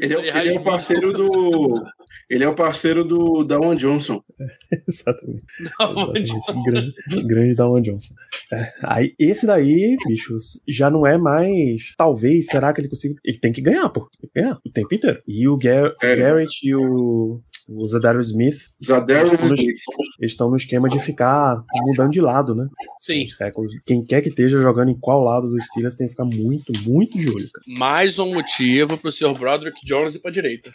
Ele 0.01 0.13
é, 0.15 0.17
o- 0.19 0.21
ele 0.21 0.55
é 0.55 0.59
o 0.59 0.63
parceiro 0.63 1.13
do. 1.13 1.83
Ele 2.29 2.45
é 2.45 2.49
o 2.49 2.55
parceiro 2.55 3.05
do 3.05 3.45
Dawan 3.45 3.77
Johnson. 3.77 4.23
Exatamente. 4.89 5.45
Não, 5.79 6.17
Exatamente. 6.17 6.65
grande, 6.65 6.95
grande 7.27 7.55
Dawan 7.55 7.83
Johnson. 7.83 8.15
É, 8.53 8.73
aí, 8.83 9.15
esse 9.19 9.47
daí, 9.47 9.97
bichos, 10.07 10.61
já 10.69 10.91
não 10.91 11.07
é 11.07 11.17
mais. 11.19 11.95
Talvez, 11.97 12.47
será 12.47 12.73
que 12.73 12.81
ele 12.81 12.89
consiga. 12.89 13.15
Ele 13.25 13.39
tem 13.39 13.53
que 13.53 13.61
ganhar, 13.61 13.89
pô. 13.89 14.09
Tem 14.21 14.31
que 14.33 14.41
ganhar 14.41 14.59
o 14.65 14.71
tempo 14.71 14.95
inteiro. 14.95 15.23
E 15.27 15.49
o 15.49 15.57
Gar 15.57 15.93
É. 16.03 16.17
Garrett 16.17 16.67
e 16.67 16.75
o, 16.75 17.41
o 17.69 17.87
Zadarius 17.87 18.29
Smith 18.29 18.57
Zadarius 18.85 19.29
Eles 19.33 19.41
estão 19.43 19.49
no- 19.51 19.57
Smith. 19.57 19.77
eles 20.21 20.31
estão 20.33 20.51
no 20.51 20.57
esquema 20.57 20.89
de 20.89 20.99
ficar 21.01 21.63
mudando 21.83 22.11
de 22.13 22.21
lado, 22.21 22.55
né? 22.55 22.67
Sim. 23.01 23.25
Quem 23.85 24.05
quer 24.05 24.21
que 24.23 24.29
esteja 24.29 24.61
jogando 24.61 24.91
em 24.91 24.99
qual 24.99 25.23
lado 25.23 25.49
dos 25.49 25.65
Steelers 25.67 25.95
tem 25.97 26.07
que 26.07 26.13
ficar 26.13 26.25
muito, 26.25 26.73
muito 26.89 27.17
de 27.19 27.29
olho, 27.29 27.49
cara. 27.53 27.65
Mais 27.79 28.19
um 28.19 28.35
motivo 28.35 28.97
pro 28.99 29.13
Sr. 29.13 29.35
Broderick 29.39 29.79
Jones 29.85 30.15
ir 30.17 30.21
pra 30.23 30.31
direita. 30.31 30.73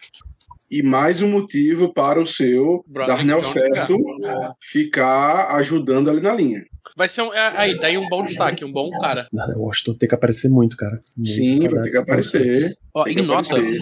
E 0.72 0.82
mais 0.82 1.22
um 1.22 1.30
motivo 1.30 1.94
para 1.94 2.18
o 2.18 2.26
seu 2.26 2.86
Darnell 2.88 3.44
Certo 3.44 3.98
ficar. 3.98 4.56
ficar 4.62 5.56
ajudando 5.58 6.10
ali 6.10 6.22
na 6.22 6.34
linha. 6.34 6.64
Vai 6.96 7.10
ser 7.10 7.24
um. 7.24 7.34
é, 7.34 7.58
aí, 7.58 7.78
tá 7.78 7.88
aí 7.88 7.98
um 7.98 8.08
bom 8.08 8.24
destaque, 8.24 8.64
um 8.64 8.72
bom 8.72 8.90
cara. 9.02 9.28
O 9.58 9.66
Washington 9.66 9.96
tem 9.96 10.08
que 10.08 10.16
aparecer 10.16 10.50
muito, 10.50 10.78
cara. 10.78 10.98
Muito 11.18 11.30
Sim, 11.30 11.68
vai 11.68 11.82
ter 11.84 11.92
que 11.92 11.98
aparecer. 11.98 12.74
Ó, 12.94 13.06
em 13.06 13.16
que 13.16 13.22
nota, 13.22 13.54
aparecer. 13.54 13.82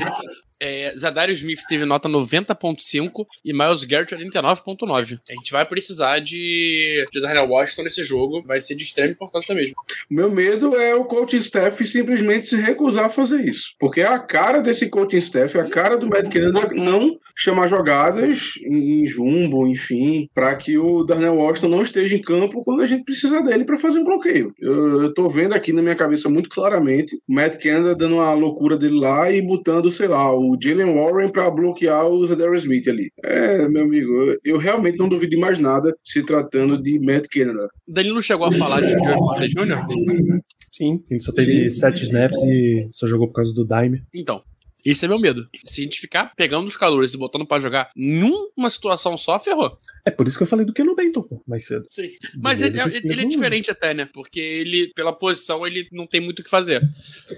É, 0.62 0.94
Zadarius 0.98 1.40
Smith 1.40 1.62
teve 1.68 1.86
nota 1.86 2.10
90.5 2.10 3.26
e 3.46 3.54
Miles 3.54 3.84
Garrett 3.86 4.14
89.9. 4.14 5.20
A 5.30 5.34
gente 5.34 5.52
vai 5.52 5.66
precisar 5.66 6.20
de, 6.20 7.06
de 7.12 7.22
Daniel 7.22 7.48
Washington 7.48 7.84
nesse 7.84 8.04
jogo, 8.04 8.44
vai 8.46 8.60
ser 8.60 8.76
de 8.76 8.84
extrema 8.84 9.12
importância 9.12 9.56
mesmo. 9.56 9.76
Meu 10.10 10.30
medo 10.30 10.76
é 10.76 10.94
o 10.94 11.06
coaching 11.06 11.38
staff 11.38 11.86
simplesmente 11.88 12.48
se 12.48 12.58
recusar 12.58 13.06
a 13.06 13.10
fazer 13.10 13.44
isso. 13.46 13.74
Porque 13.80 14.02
a 14.02 14.20
cara 14.20 14.62
desse 14.62 14.90
coaching 14.90 15.18
staff, 15.18 15.58
a 15.58 15.70
cara 15.70 15.98
do 15.98 16.08
Matt 16.08 16.32
Canada 16.32 16.68
não 16.74 17.18
chamar 17.36 17.68
jogadas 17.68 18.56
em, 18.62 19.08
jumbo, 19.08 19.66
enfim, 19.66 20.30
para 20.34 20.54
que 20.56 20.78
o 20.78 21.04
Darnell 21.04 21.36
Washington 21.36 21.70
não 21.70 21.82
esteja 21.82 22.16
em 22.16 22.22
campo 22.22 22.64
quando 22.66 22.82
a 22.82 22.86
gente 22.86 23.06
precisar 23.06 23.40
dele 23.42 23.64
para 23.64 23.78
fazer 23.78 24.00
um 24.00 24.04
bloqueio. 24.04 24.54
Eu, 24.60 25.04
eu 25.04 25.14
tô 25.14 25.30
vendo 25.30 25.54
aqui 25.54 25.72
na 25.72 25.82
minha 25.82 25.96
cabeça 25.96 26.28
muito 26.28 26.50
claramente 26.50 27.16
o 27.28 27.34
Matt 27.34 27.62
Canada 27.62 27.96
dando 27.96 28.16
uma 28.16 28.34
loucura 28.34 28.78
dele 28.78 29.00
lá 29.00 29.32
e 29.32 29.42
botando, 29.42 29.92
sei 29.92 30.08
lá, 30.08 30.32
o 30.36 30.49
Jalen 30.62 30.94
Warren 30.94 31.30
para 31.30 31.50
bloquear 31.50 32.06
o 32.08 32.26
Zadarius 32.26 32.64
Smith 32.64 32.88
ali. 32.88 33.12
É, 33.24 33.68
meu 33.68 33.84
amigo, 33.84 34.12
eu, 34.12 34.40
eu, 34.44 34.58
realmente 34.58 34.98
não 34.98 35.10
duvido 35.10 35.32
de 35.32 35.38
mais 35.38 35.60
nada 35.60 35.94
se 36.04 36.24
tratando 36.24 36.82
de 36.82 37.00
Matt 37.00 37.28
Canada. 37.32 37.68
Danilo 37.88 38.22
chegou 38.22 38.48
a 38.48 38.52
falar 38.52 38.82
de 38.82 38.92
Joey 39.04 39.18
Porter 39.18 39.50
Jr.? 39.50 40.42
Sim, 40.72 41.04
ele 41.10 41.20
só 41.20 41.34
teve 41.34 41.70
Sim. 41.70 41.80
sete 41.80 42.04
snaps 42.04 42.38
e 42.44 42.88
só 42.92 43.06
jogou 43.08 43.28
por 43.28 43.34
causa 43.34 43.54
do 43.54 43.68
Dime. 43.68 44.02
Então, 44.14 44.42
esse 44.86 45.06
é 45.06 45.08
meu 45.08 45.20
medo. 45.20 45.48
Se 45.66 45.82
a 45.82 45.84
gente 45.84 46.00
ficar 46.00 46.34
pegando 46.36 46.68
os 46.68 46.78
calores 46.78 47.14
e 47.14 47.18
botando 47.18 47.46
para 47.46 47.62
jogar 47.62 47.92
numa 47.96 48.70
situação 48.70 49.18
só, 49.18 49.40
ferrou. 49.40 49.78
É 50.06 50.12
por 50.12 50.28
isso 50.28 50.38
que 50.38 50.44
eu 50.44 50.48
falei 50.48 50.66
do 50.66 50.74
Keno 50.74 50.96
Bento, 50.96 51.22
pô, 51.22 51.42
mais 51.46 51.66
cedo. 51.68 51.86
Sim. 51.92 52.10
Mas 52.38 52.62
ele, 52.62 52.80
ele, 52.80 52.98
ele 53.04 53.22
é 53.22 53.26
diferente 53.26 53.70
até, 53.70 53.94
né? 53.94 54.08
Porque 54.12 54.40
ele, 54.40 54.92
pela 54.96 55.14
posição, 55.14 55.68
ele 55.68 55.88
não 55.92 56.08
tem 56.08 56.22
muito 56.22 56.40
o 56.40 56.44
que 56.44 56.50
fazer. 56.50 56.82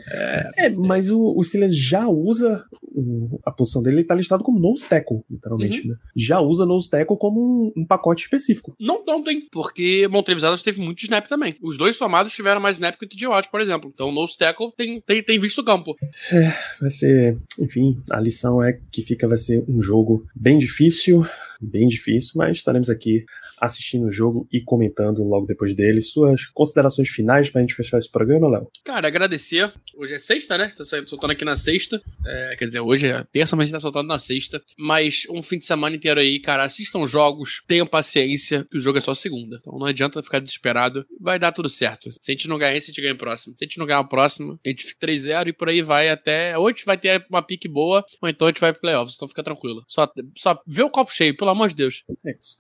É, 0.08 0.66
é 0.66 0.70
mas 0.70 1.10
o, 1.10 1.34
o 1.36 1.44
Silas 1.44 1.76
já 1.76 2.08
usa 2.08 2.64
o, 2.82 3.40
a 3.46 3.52
posição 3.52 3.82
dele, 3.82 3.98
ele 3.98 4.04
tá 4.04 4.16
listado 4.16 4.44
como 4.44 4.60
nose 4.60 4.88
tackle, 4.88 5.22
literalmente, 5.30 5.82
uhum. 5.82 5.90
né? 5.90 5.96
Já 6.16 6.40
usa 6.40 6.66
nose 6.66 6.90
tackle 6.90 7.18
como 7.18 7.72
um, 7.76 7.82
um, 7.82 7.86
pacote 7.86 8.24
específico. 8.24 8.76
Não, 8.80 9.04
não 9.06 9.24
tem, 9.24 9.42
porque 9.50 10.08
Montrevis 10.10 10.64
teve 10.64 10.82
muito 10.82 11.04
snap 11.04 11.28
também. 11.28 11.56
Os 11.62 11.78
dois 11.78 11.96
somados 11.96 12.34
tiveram 12.34 12.62
mais 12.62 12.78
snap 12.78 12.98
que 12.98 13.06
o 13.06 13.10
TJ 13.10 13.28
Watt, 13.28 13.50
por 13.50 13.62
exemplo. 13.62 13.92
Então, 13.94 14.12
nose 14.12 14.38
tackle 14.38 14.72
tem, 14.76 15.02
tem, 15.02 15.24
tem 15.24 15.40
visto 15.40 15.60
o 15.60 15.66
campo. 15.66 15.96
É, 16.32 16.54
vai 16.80 16.90
ser 16.90 17.31
enfim, 17.60 18.02
a 18.10 18.20
lição 18.20 18.64
é 18.64 18.80
que 18.92 19.04
fica 19.04 19.28
vai 19.28 19.38
ser 19.38 19.64
um 19.68 19.82
jogo 19.82 20.26
bem 20.36 20.58
difícil, 20.58 21.26
bem 21.62 21.88
difícil, 21.88 22.34
mas 22.36 22.58
estaremos 22.58 22.90
aqui 22.90 23.26
assistindo 23.60 24.08
o 24.08 24.12
jogo 24.12 24.48
e 24.52 24.62
comentando 24.62 25.24
logo 25.24 25.46
depois 25.46 25.76
dele. 25.76 26.02
Suas 26.02 26.46
considerações 26.48 27.10
finais 27.10 27.50
pra 27.50 27.62
gente 27.62 27.76
fechar 27.76 27.98
esse 27.98 28.12
programa, 28.12 28.50
Léo? 28.50 28.68
Cara, 28.84 29.08
agradecer. 29.08 29.72
Hoje 29.96 30.16
é 30.16 30.20
sexta, 30.20 30.58
né? 30.58 30.68
Tá 30.76 30.84
soltando 30.84 31.32
aqui 31.32 31.46
na 31.46 31.56
sexta. 31.56 32.02
É, 32.26 32.56
quer 32.58 32.66
dizer, 32.66 32.80
hoje 32.80 33.08
é 33.08 33.24
terça, 33.32 33.56
mas 33.56 33.64
a 33.64 33.66
gente 33.68 33.74
tá 33.74 33.80
soltando 33.80 34.08
na 34.08 34.20
sexta. 34.20 34.62
Mas 34.80 35.24
um 35.30 35.44
fim 35.44 35.58
de 35.58 35.66
semana 35.66 35.96
inteiro 35.96 36.20
aí, 36.20 36.40
cara, 36.40 36.64
assistam 36.64 37.06
jogos, 37.06 37.62
tenham 37.68 37.86
paciência, 37.86 38.66
que 38.70 38.78
o 38.78 38.82
jogo 38.82 38.98
é 38.98 39.02
só 39.02 39.14
segunda. 39.14 39.58
Então 39.60 39.78
não 39.78 39.86
adianta 39.86 40.24
ficar 40.24 40.40
desesperado. 40.40 41.06
Vai 41.20 41.38
dar 41.38 41.52
tudo 41.52 41.70
certo. 41.70 42.12
Se 42.20 42.32
a 42.32 42.34
gente 42.34 42.48
não 42.48 42.58
ganhar 42.58 42.76
esse, 42.76 42.90
a 42.90 42.92
gente 42.92 43.02
ganha 43.02 43.14
o 43.14 43.18
próximo. 43.18 43.56
Se 43.58 43.64
a 43.64 43.68
gente 43.68 43.78
não 43.78 43.86
ganhar 43.86 44.00
o 44.00 44.08
próximo, 44.08 44.60
a 44.66 44.70
gente 44.70 44.86
fica 44.86 45.08
3-0 45.08 45.48
e 45.48 45.54
por 45.54 45.70
aí 45.70 45.82
vai 45.82 46.10
até. 46.10 46.58
Ou 46.58 46.68
a 46.68 46.72
gente 46.72 46.86
vai 46.86 46.98
ter 46.98 47.26
uma 47.30 47.42
pique 47.42 47.68
boa, 47.68 48.04
ou 48.22 48.30
então 48.30 48.48
a 48.48 48.52
gente 48.52 48.62
vai 48.62 48.72
pro 48.72 48.82
playoffs. 48.82 49.16
Então 49.16 49.28
fica 49.28 49.44
tranquilo. 49.44 49.84
Só, 49.88 50.12
só 50.38 50.60
vê 50.66 50.84
o 50.84 50.90
copo 50.90 51.14
cheio, 51.14 51.36
pelo 51.52 51.58
amor 51.58 51.70
de 51.70 51.76
Deus. 51.76 52.04
É 52.26 52.32
isso. 52.32 52.58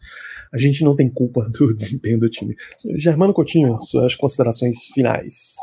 A 0.53 0.57
gente 0.57 0.83
não 0.83 0.95
tem 0.95 1.09
culpa 1.09 1.41
do 1.49 1.73
desempenho 1.73 2.19
do 2.19 2.29
time. 2.29 2.55
Germano 2.97 3.33
Coutinho, 3.33 3.79
suas 3.81 4.15
considerações 4.15 4.85
finais. 4.93 5.55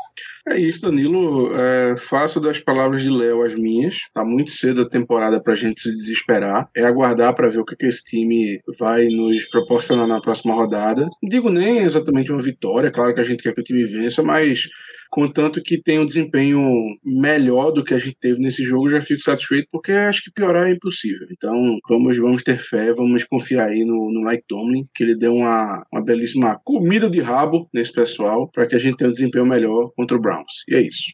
É 0.47 0.57
isso, 0.57 0.81
Danilo. 0.81 1.53
É, 1.53 1.95
faço 1.97 2.39
das 2.39 2.59
palavras 2.59 3.03
de 3.03 3.09
Léo 3.09 3.43
as 3.43 3.53
minhas. 3.53 3.97
Tá 4.13 4.25
muito 4.25 4.51
cedo 4.51 4.81
a 4.81 4.89
temporada 4.89 5.41
pra 5.41 5.53
gente 5.53 5.81
se 5.81 5.91
desesperar. 5.91 6.69
É 6.75 6.83
aguardar 6.83 7.35
para 7.35 7.49
ver 7.49 7.59
o 7.59 7.65
que, 7.65 7.75
que 7.75 7.85
esse 7.85 8.03
time 8.03 8.59
vai 8.79 9.05
nos 9.07 9.45
proporcionar 9.45 10.07
na 10.07 10.19
próxima 10.19 10.55
rodada. 10.55 11.01
Não 11.21 11.29
digo 11.29 11.49
nem 11.49 11.79
exatamente 11.79 12.31
uma 12.31 12.41
vitória, 12.41 12.91
claro 12.91 13.13
que 13.13 13.19
a 13.19 13.23
gente 13.23 13.43
quer 13.43 13.53
que 13.53 13.61
o 13.61 13.63
time 13.63 13.85
vença, 13.85 14.23
mas 14.23 14.67
contanto 15.09 15.61
que 15.61 15.81
tenha 15.81 16.01
um 16.01 16.05
desempenho 16.05 16.71
melhor 17.03 17.71
do 17.71 17.83
que 17.83 17.93
a 17.93 17.99
gente 17.99 18.17
teve 18.19 18.39
nesse 18.39 18.63
jogo, 18.63 18.89
já 18.89 19.01
fico 19.01 19.21
satisfeito, 19.21 19.67
porque 19.71 19.91
acho 19.91 20.23
que 20.23 20.31
piorar 20.31 20.67
é 20.67 20.71
impossível. 20.71 21.27
Então, 21.31 21.77
vamos, 21.87 22.17
vamos 22.17 22.43
ter 22.43 22.59
fé, 22.59 22.93
vamos 22.93 23.23
confiar 23.23 23.69
aí 23.69 23.83
no, 23.83 24.11
no 24.11 24.21
Mike 24.23 24.43
Tomlin, 24.47 24.87
que 24.93 25.03
ele 25.03 25.15
deu 25.15 25.35
uma, 25.35 25.83
uma 25.91 26.03
belíssima 26.03 26.59
comida 26.63 27.09
de 27.09 27.21
rabo 27.21 27.67
nesse 27.73 27.93
pessoal, 27.93 28.49
para 28.51 28.67
que 28.67 28.75
a 28.75 28.79
gente 28.79 28.97
tenha 28.97 29.09
um 29.09 29.13
desempenho 29.13 29.45
melhor 29.45 29.91
contra 29.95 30.15
o 30.15 30.21
Browns. 30.21 30.63
E 30.67 30.75
é 30.75 30.81
isso 30.81 31.11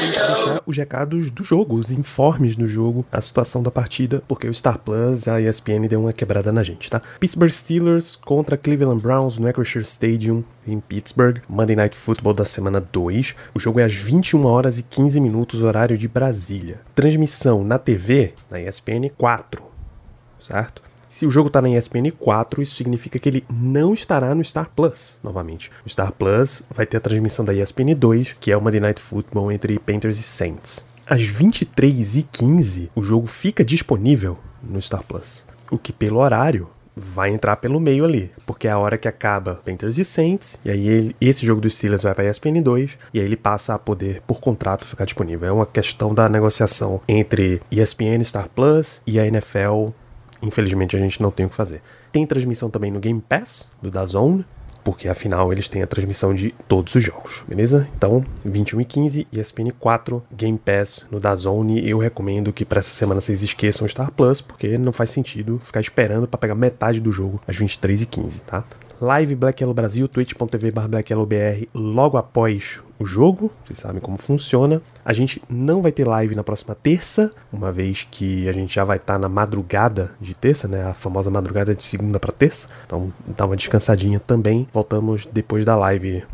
deixar 0.00 0.62
os 0.66 0.76
recados 0.76 1.30
do 1.30 1.44
jogo, 1.44 1.76
os 1.76 1.90
informes 1.90 2.56
do 2.56 2.66
jogo, 2.66 3.04
a 3.10 3.20
situação 3.20 3.62
da 3.62 3.70
partida, 3.70 4.22
porque 4.26 4.48
o 4.48 4.54
Star 4.54 4.78
Plus, 4.78 5.28
a 5.28 5.40
ESPN 5.40 5.86
deu 5.88 6.00
uma 6.00 6.12
quebrada 6.12 6.52
na 6.52 6.62
gente, 6.62 6.90
tá? 6.90 7.00
Pittsburgh 7.20 7.50
Steelers 7.50 8.16
contra 8.16 8.56
Cleveland 8.56 9.00
Browns 9.00 9.38
no 9.38 9.48
Acrisure 9.48 9.84
Stadium 9.84 10.44
em 10.66 10.80
Pittsburgh, 10.80 11.38
Monday 11.48 11.76
Night 11.76 11.96
Football 11.96 12.34
da 12.34 12.44
semana 12.44 12.80
2. 12.92 13.34
O 13.54 13.58
jogo 13.58 13.80
é 13.80 13.84
às 13.84 13.94
21 13.94 14.44
horas 14.44 14.78
e 14.78 14.82
15 14.82 15.20
minutos, 15.20 15.62
horário 15.62 15.96
de 15.96 16.08
Brasília. 16.08 16.80
Transmissão 16.94 17.64
na 17.64 17.78
TV, 17.78 18.34
na 18.50 18.60
ESPN 18.60 19.10
4, 19.16 19.62
certo? 20.40 20.82
Se 21.08 21.24
o 21.24 21.30
jogo 21.30 21.46
está 21.46 21.62
na 21.62 21.70
ESPN 21.70 22.10
4, 22.10 22.60
isso 22.60 22.76
significa 22.76 23.18
que 23.18 23.28
ele 23.28 23.44
não 23.50 23.94
estará 23.94 24.34
no 24.34 24.44
Star 24.44 24.68
Plus 24.76 25.18
novamente. 25.24 25.70
O 25.84 25.88
Star 25.88 26.12
Plus 26.12 26.62
vai 26.70 26.84
ter 26.84 26.98
a 26.98 27.00
transmissão 27.00 27.44
da 27.44 27.54
ESPN 27.54 27.94
2, 27.96 28.36
que 28.38 28.52
é 28.52 28.56
o 28.56 28.60
Monday 28.60 28.80
Night 28.80 29.00
Football 29.00 29.50
entre 29.50 29.78
Panthers 29.78 30.18
e 30.18 30.22
Saints. 30.22 30.84
Às 31.06 31.22
23h15, 31.22 32.90
o 32.94 33.02
jogo 33.02 33.26
fica 33.26 33.64
disponível 33.64 34.36
no 34.62 34.82
Star 34.82 35.02
Plus. 35.04 35.46
O 35.70 35.78
que, 35.78 35.92
pelo 35.92 36.18
horário, 36.18 36.68
vai 36.96 37.30
entrar 37.30 37.56
pelo 37.56 37.78
meio 37.78 38.04
ali, 38.04 38.30
porque 38.46 38.66
é 38.66 38.70
a 38.70 38.78
hora 38.78 38.96
que 38.96 39.06
acaba 39.06 39.60
Panthers 39.64 39.98
e 39.98 40.04
Saints, 40.04 40.58
e 40.64 40.70
aí 40.70 40.88
ele, 40.88 41.16
esse 41.20 41.44
jogo 41.44 41.60
dos 41.60 41.76
Steelers 41.76 42.02
vai 42.02 42.14
para 42.14 42.28
ESPN 42.28 42.62
2, 42.62 42.98
e 43.12 43.20
aí 43.20 43.26
ele 43.26 43.36
passa 43.36 43.74
a 43.74 43.78
poder, 43.78 44.22
por 44.26 44.40
contrato, 44.40 44.86
ficar 44.86 45.04
disponível. 45.04 45.48
É 45.48 45.52
uma 45.52 45.66
questão 45.66 46.14
da 46.14 46.28
negociação 46.28 47.00
entre 47.06 47.60
ESPN, 47.70 48.24
Star 48.24 48.48
Plus 48.48 49.02
e 49.06 49.20
a 49.20 49.26
NFL 49.26 49.90
infelizmente 50.42 50.96
a 50.96 50.98
gente 50.98 51.20
não 51.20 51.30
tem 51.30 51.46
o 51.46 51.48
que 51.48 51.54
fazer. 51.54 51.82
Tem 52.12 52.26
transmissão 52.26 52.70
também 52.70 52.90
no 52.90 53.00
Game 53.00 53.20
Pass, 53.20 53.70
do 53.80 53.90
DAZN, 53.90 54.44
porque 54.86 55.08
afinal 55.08 55.52
eles 55.52 55.66
têm 55.66 55.82
a 55.82 55.86
transmissão 55.86 56.32
de 56.32 56.54
todos 56.68 56.94
os 56.94 57.02
jogos, 57.02 57.44
beleza? 57.48 57.88
Então, 57.96 58.24
21 58.44 58.82
e 58.82 58.84
15, 58.84 59.26
ESPN 59.32 59.72
4, 59.80 60.22
Game 60.30 60.56
Pass 60.56 61.08
no 61.10 61.18
DAZN. 61.18 61.80
Eu 61.82 61.98
recomendo 61.98 62.52
que 62.52 62.64
para 62.64 62.78
essa 62.78 62.90
semana 62.90 63.20
vocês 63.20 63.42
esqueçam 63.42 63.84
o 63.84 63.88
Star 63.88 64.12
Plus, 64.12 64.40
porque 64.40 64.78
não 64.78 64.92
faz 64.92 65.10
sentido 65.10 65.58
ficar 65.60 65.80
esperando 65.80 66.28
para 66.28 66.38
pegar 66.38 66.54
metade 66.54 67.00
do 67.00 67.10
jogo 67.10 67.42
às 67.48 67.56
23 67.56 68.02
e 68.02 68.06
15, 68.06 68.40
tá? 68.42 68.62
Live 69.00 69.34
Black 69.34 69.62
Yellow 69.62 69.74
Brasil, 69.74 70.08
twitch.tv 70.08 70.70
BlackYellowBR, 70.70 71.68
logo 71.74 72.16
após 72.16 72.80
o 72.98 73.04
jogo, 73.04 73.52
vocês 73.62 73.78
sabem 73.78 74.00
como 74.00 74.16
funciona. 74.16 74.80
A 75.04 75.12
gente 75.12 75.42
não 75.50 75.82
vai 75.82 75.92
ter 75.92 76.06
live 76.06 76.34
na 76.34 76.42
próxima 76.42 76.74
terça, 76.74 77.30
uma 77.52 77.70
vez 77.70 78.08
que 78.10 78.48
a 78.48 78.52
gente 78.52 78.74
já 78.74 78.84
vai 78.84 78.96
estar 78.96 79.14
tá 79.14 79.18
na 79.18 79.28
madrugada 79.28 80.10
de 80.18 80.34
terça, 80.34 80.66
né? 80.66 80.86
A 80.86 80.94
famosa 80.94 81.30
madrugada 81.30 81.74
de 81.74 81.84
segunda 81.84 82.18
para 82.18 82.32
terça. 82.32 82.68
Então 82.86 83.12
dá 83.36 83.44
uma 83.44 83.56
descansadinha 83.56 84.18
também. 84.18 84.66
Voltamos 84.72 85.26
depois 85.26 85.62
da 85.62 85.76
live 85.76 86.24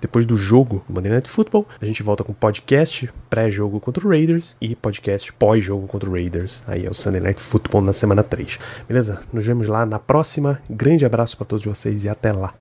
depois 0.00 0.24
do 0.24 0.36
jogo 0.36 0.84
do 0.88 0.94
Monday 0.94 1.12
Night 1.12 1.28
Football, 1.28 1.66
a 1.80 1.84
gente 1.84 2.02
volta 2.02 2.22
com 2.22 2.32
podcast 2.32 3.10
pré-jogo 3.28 3.80
contra 3.80 4.06
o 4.06 4.10
Raiders 4.10 4.56
e 4.60 4.74
podcast 4.74 5.32
pós-jogo 5.32 5.86
contra 5.86 6.08
o 6.08 6.12
Raiders. 6.12 6.62
Aí 6.66 6.86
é 6.86 6.90
o 6.90 6.94
Sunday 6.94 7.20
Night 7.20 7.40
Football 7.40 7.82
na 7.82 7.92
semana 7.92 8.22
3. 8.22 8.58
Beleza? 8.86 9.20
Nos 9.32 9.44
vemos 9.44 9.66
lá 9.66 9.84
na 9.84 9.98
próxima. 9.98 10.60
Grande 10.68 11.04
abraço 11.04 11.36
para 11.36 11.46
todos 11.46 11.64
vocês 11.64 12.04
e 12.04 12.08
até 12.08 12.32
lá. 12.32 12.54